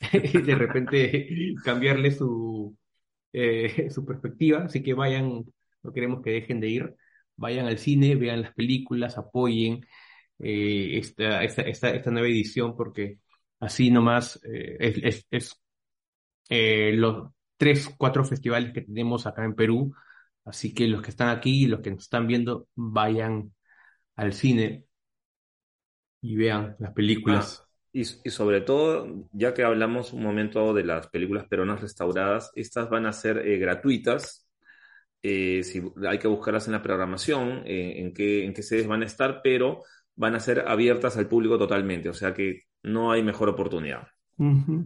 de 0.12 0.54
repente 0.56 1.28
cambiarle 1.64 2.10
su, 2.12 2.76
eh, 3.32 3.90
su 3.90 4.04
perspectiva, 4.06 4.64
así 4.64 4.82
que 4.82 4.94
vayan, 4.94 5.44
no 5.82 5.92
queremos 5.92 6.22
que 6.22 6.30
dejen 6.32 6.60
de 6.60 6.68
ir, 6.68 6.96
vayan 7.40 7.66
al 7.66 7.78
cine, 7.78 8.16
vean 8.16 8.42
las 8.42 8.54
películas, 8.54 9.18
apoyen 9.18 9.86
eh, 10.38 10.98
esta, 10.98 11.44
esta, 11.44 11.62
esta, 11.62 11.90
esta 11.90 12.10
nueva 12.12 12.28
edición, 12.28 12.76
porque 12.76 13.20
así 13.60 13.90
nomás 13.90 14.40
eh, 14.44 14.76
es, 15.30 15.56
eh, 16.48 16.92
los 16.94 17.30
tres, 17.56 17.90
cuatro 17.98 18.24
festivales 18.24 18.72
que 18.72 18.82
tenemos 18.82 19.26
acá 19.26 19.44
en 19.44 19.54
Perú, 19.54 19.94
así 20.44 20.74
que 20.74 20.88
los 20.88 21.02
que 21.02 21.10
están 21.10 21.28
aquí 21.30 21.64
y 21.64 21.66
los 21.68 21.80
que 21.80 21.90
nos 21.92 22.04
están 22.04 22.26
viendo, 22.26 22.68
vayan 22.74 23.54
al 24.16 24.32
cine 24.34 24.86
y 26.22 26.36
vean 26.36 26.76
las 26.78 26.92
Ah, 27.24 27.52
películas. 27.52 27.66
y, 27.92 28.00
y 28.02 28.04
sobre 28.30 28.60
todo, 28.60 29.06
ya 29.32 29.54
que 29.54 29.62
hablamos 29.64 30.12
un 30.12 30.22
momento 30.22 30.72
de 30.74 30.84
las 30.84 31.08
películas 31.08 31.46
peruanas 31.48 31.80
restauradas, 31.80 32.50
estas 32.54 32.88
van 32.90 33.06
a 33.06 33.12
ser 33.12 33.38
eh, 33.46 33.58
gratuitas. 33.58 34.48
Eh, 35.22 35.62
si, 35.62 35.82
hay 36.08 36.18
que 36.18 36.28
buscarlas 36.28 36.66
en 36.66 36.72
la 36.72 36.82
programación, 36.82 37.62
eh, 37.66 37.94
en 37.96 38.12
qué, 38.12 38.44
en 38.44 38.54
qué 38.54 38.62
sedes 38.62 38.86
van 38.86 39.02
a 39.02 39.06
estar, 39.06 39.40
pero 39.42 39.82
van 40.16 40.34
a 40.34 40.40
ser 40.40 40.64
abiertas 40.66 41.16
al 41.16 41.28
público 41.28 41.58
totalmente, 41.58 42.08
o 42.08 42.14
sea 42.14 42.34
que 42.34 42.64
no 42.82 43.12
hay 43.12 43.22
mejor 43.22 43.48
oportunidad. 43.48 44.08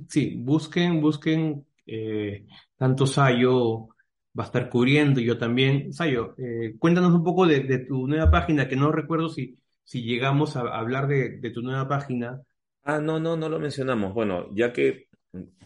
Sí, 0.08 0.34
busquen, 0.36 1.00
busquen, 1.00 1.64
eh, 1.86 2.44
tanto 2.76 3.06
Sayo 3.06 3.88
va 4.36 4.42
a 4.42 4.46
estar 4.46 4.68
cubriendo, 4.68 5.20
yo 5.20 5.38
también. 5.38 5.92
Sayo, 5.92 6.34
eh, 6.38 6.74
cuéntanos 6.76 7.12
un 7.12 7.22
poco 7.22 7.46
de, 7.46 7.60
de 7.60 7.78
tu 7.78 8.08
nueva 8.08 8.30
página, 8.30 8.66
que 8.66 8.74
no 8.74 8.90
recuerdo 8.90 9.28
si, 9.28 9.56
si 9.84 10.02
llegamos 10.02 10.56
a, 10.56 10.62
hablar 10.62 11.06
de, 11.06 11.38
de 11.38 11.50
tu 11.50 11.62
nueva 11.62 11.86
página. 11.86 12.42
Ah, 12.82 12.98
no, 12.98 13.20
no, 13.20 13.36
no 13.36 13.48
lo 13.48 13.60
mencionamos. 13.60 14.12
Bueno, 14.12 14.48
ya 14.54 14.72
que 14.72 15.06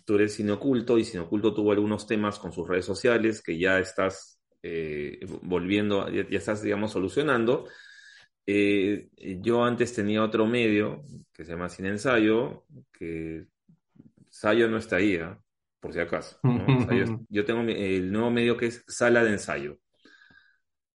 tú 0.05 0.17
eres 0.17 0.35
Cine 0.35 0.53
Oculto 0.53 0.99
y 0.99 1.05
Cine 1.05 1.25
Oculto 1.25 1.55
tuvo 1.55 1.73
algunos 1.73 2.07
temas 2.07 2.39
con 2.39 2.53
sus 2.53 2.69
redes 2.69 2.85
sociales 2.85 3.43
que 3.43 3.59
ya 3.59 3.79
estás 3.79 4.38
eh, 4.71 5.27
volviendo, 5.43 6.09
ya, 6.11 6.29
ya 6.29 6.39
estás, 6.39 6.63
digamos, 6.63 6.93
solucionando. 6.93 7.67
Eh, 8.47 9.09
yo 9.41 9.65
antes 9.65 9.93
tenía 9.95 10.23
otro 10.23 10.47
medio 10.47 11.03
que 11.33 11.45
se 11.45 11.53
llama 11.53 11.69
Cine 11.69 11.91
Ensayo, 11.91 12.65
que 12.93 13.47
Ensayo 14.27 14.69
no 14.69 14.79
está 14.79 14.97
ahí, 14.97 15.17
¿ah? 15.17 15.39
Por 15.81 15.93
si 15.93 16.01
acaso, 16.01 16.39
¿no? 16.43 16.67
Yo 17.29 17.45
tengo 17.45 17.61
el 17.61 18.11
nuevo 18.11 18.31
medio 18.31 18.57
que 18.57 18.67
es 18.67 18.83
Sala 18.89 19.23
de 19.23 19.31
Ensayo. 19.33 19.79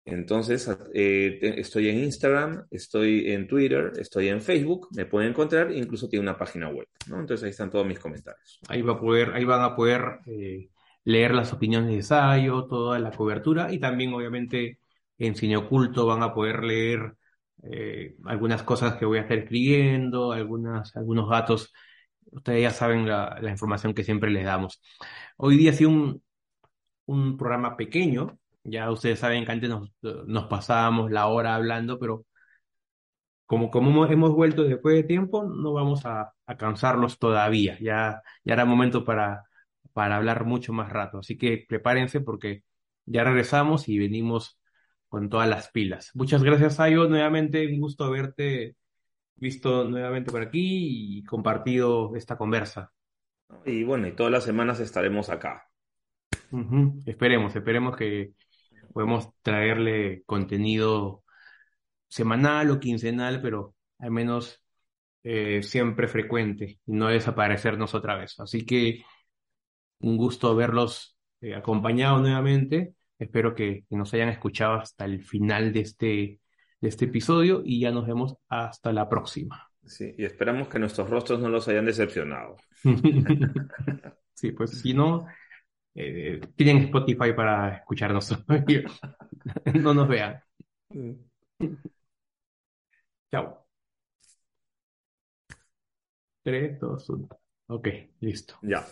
Entonces, 0.05 0.67
eh, 0.93 1.38
te- 1.39 1.59
estoy 1.59 1.89
en 1.89 1.99
Instagram, 1.99 2.65
estoy 2.72 3.32
en 3.32 3.47
Twitter, 3.47 3.91
estoy 3.99 4.30
en 4.30 4.41
Facebook, 4.41 4.88
me 4.95 5.05
pueden 5.05 5.30
encontrar, 5.32 5.72
incluso 5.72 6.07
tiene 6.09 6.24
una 6.24 6.38
página 6.38 6.70
web, 6.70 6.88
¿no? 7.07 7.20
Entonces 7.20 7.43
ahí 7.43 7.51
están 7.51 7.70
todos 7.70 7.86
mis 7.86 7.99
comentarios. 7.99 8.59
Ahí 8.70 8.82
va 8.82 8.93
a 8.93 8.99
poder, 8.99 9.32
ahí 9.34 9.43
van 9.45 9.61
a 9.61 9.76
poder 9.76 10.01
eh, 10.26 10.70
leer 11.03 11.33
las 11.33 11.53
opiniones 11.53 11.91
de 11.95 12.03
Sayo, 12.03 12.65
toda 12.67 12.99
la 12.99 13.11
cobertura, 13.11 13.71
y 13.73 13.79
también, 13.79 14.13
obviamente, 14.13 14.79
en 15.17 15.35
Cine 15.35 15.57
Oculto 15.57 16.05
van 16.05 16.23
a 16.23 16.33
poder 16.33 16.63
leer 16.63 17.15
eh, 17.63 18.15
algunas 18.25 18.63
cosas 18.63 18.95
que 18.97 19.05
voy 19.05 19.17
a 19.17 19.21
estar 19.21 19.37
escribiendo, 19.37 20.31
algunas, 20.31 20.95
algunos 20.95 21.29
datos. 21.29 21.73
Ustedes 22.31 22.61
ya 22.63 22.71
saben 22.71 23.07
la, 23.07 23.39
información 23.49 23.93
que 23.93 24.03
siempre 24.03 24.29
les 24.31 24.45
damos. 24.45 24.81
Hoy 25.37 25.57
día 25.57 25.71
ha 25.71 25.73
sido 25.73 25.89
un, 25.89 26.23
un 27.05 27.37
programa 27.37 27.77
pequeño. 27.77 28.39
Ya 28.63 28.91
ustedes 28.91 29.19
saben 29.19 29.45
que 29.45 29.51
antes 29.51 29.69
nos, 29.69 29.91
nos 30.27 30.45
pasábamos 30.47 31.11
la 31.11 31.27
hora 31.27 31.55
hablando, 31.55 31.99
pero 31.99 32.25
como, 33.45 33.71
como 33.71 33.89
hemos- 33.91 34.11
hemos 34.11 34.31
vuelto 34.31 34.63
después 34.63 34.95
de 34.95 35.03
tiempo, 35.03 35.43
no 35.43 35.73
vamos 35.73 36.05
a, 36.05 36.33
a 36.45 36.57
cansarlos 36.57 37.17
todavía. 37.19 37.77
Ya, 37.81 38.21
ya 38.43 38.53
era 38.53 38.65
momento 38.65 39.03
para, 39.05 39.43
para 39.93 40.17
hablar 40.17 40.45
mucho 40.45 40.73
más 40.73 40.91
rato. 40.91 41.19
Así 41.19 41.37
que 41.37 41.65
prepárense 41.67 42.21
porque 42.21 42.63
ya 43.05 43.23
regresamos 43.23 43.89
y 43.89 43.97
venimos 43.99 44.59
con 45.07 45.29
todas 45.29 45.49
las 45.49 45.69
pilas. 45.71 46.11
Muchas 46.13 46.43
gracias, 46.43 46.79
Ayo. 46.79 47.07
Nuevamente, 47.07 47.67
un 47.67 47.81
gusto 47.81 48.05
haberte 48.05 48.75
visto 49.35 49.85
nuevamente 49.85 50.31
por 50.31 50.41
aquí 50.41 51.17
y 51.19 51.23
compartido 51.23 52.15
esta 52.15 52.37
conversa. 52.37 52.91
Y 53.65 53.83
bueno, 53.83 54.07
y 54.07 54.15
todas 54.15 54.31
las 54.31 54.43
semanas 54.43 54.79
estaremos 54.79 55.29
acá. 55.29 55.65
Esperemos, 57.05 57.55
esperemos 57.55 57.95
que 57.95 58.33
podemos 58.93 59.29
traerle 59.41 60.23
contenido 60.25 61.23
semanal 62.07 62.71
o 62.71 62.79
quincenal, 62.79 63.41
pero 63.41 63.75
al 63.99 64.11
menos 64.11 64.63
eh, 65.23 65.61
siempre 65.63 66.07
frecuente 66.07 66.79
y 66.85 66.91
no 66.93 67.07
desaparecernos 67.07 67.93
otra 67.93 68.15
vez. 68.15 68.39
Así 68.39 68.65
que 68.65 69.03
un 69.99 70.17
gusto 70.17 70.55
verlos 70.55 71.17
eh, 71.41 71.55
acompañados 71.55 72.21
nuevamente. 72.21 72.95
Espero 73.17 73.53
que, 73.55 73.85
que 73.89 73.95
nos 73.95 74.13
hayan 74.13 74.29
escuchado 74.29 74.75
hasta 74.75 75.05
el 75.05 75.23
final 75.23 75.73
de 75.73 75.79
este, 75.81 76.39
de 76.81 76.89
este 76.89 77.05
episodio 77.05 77.61
y 77.65 77.81
ya 77.81 77.91
nos 77.91 78.07
vemos 78.07 78.35
hasta 78.47 78.93
la 78.93 79.09
próxima. 79.09 79.69
Sí, 79.85 80.13
y 80.17 80.25
esperamos 80.25 80.67
que 80.67 80.79
nuestros 80.79 81.09
rostros 81.09 81.39
no 81.39 81.49
los 81.49 81.67
hayan 81.67 81.85
decepcionado. 81.85 82.57
Sí, 84.33 84.53
pues 84.53 84.79
si 84.79 84.93
no, 84.93 85.27
eh, 85.95 86.39
tienen 86.55 86.77
Spotify 86.85 87.33
para 87.33 87.77
escucharnos. 87.77 88.37
No 89.73 89.93
nos 89.93 90.07
vean. 90.07 90.41
Chao. 93.31 93.65
3, 96.43 96.79
2, 96.79 97.09
1. 97.09 97.27
Ok, 97.67 97.87
listo. 98.19 98.55
Ya. 98.61 98.85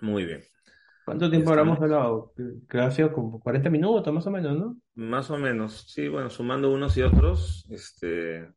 Muy 0.00 0.24
bien. 0.24 0.42
¿Cuánto 1.04 1.30
tiempo 1.30 1.50
Está 1.50 1.60
habremos 1.60 1.80
hablado? 1.80 2.32
Creo 2.36 2.54
que 2.68 2.78
ha 2.80 2.90
sido 2.90 3.12
como 3.12 3.40
40 3.40 3.70
minutos 3.70 4.12
más 4.12 4.26
o 4.26 4.30
menos, 4.30 4.56
¿no? 4.58 4.76
Más 4.94 5.30
o 5.30 5.38
menos. 5.38 5.86
Sí, 5.88 6.08
bueno, 6.08 6.30
sumando 6.30 6.70
unos 6.72 6.96
y 6.96 7.02
otros, 7.02 7.66
este, 7.70 8.48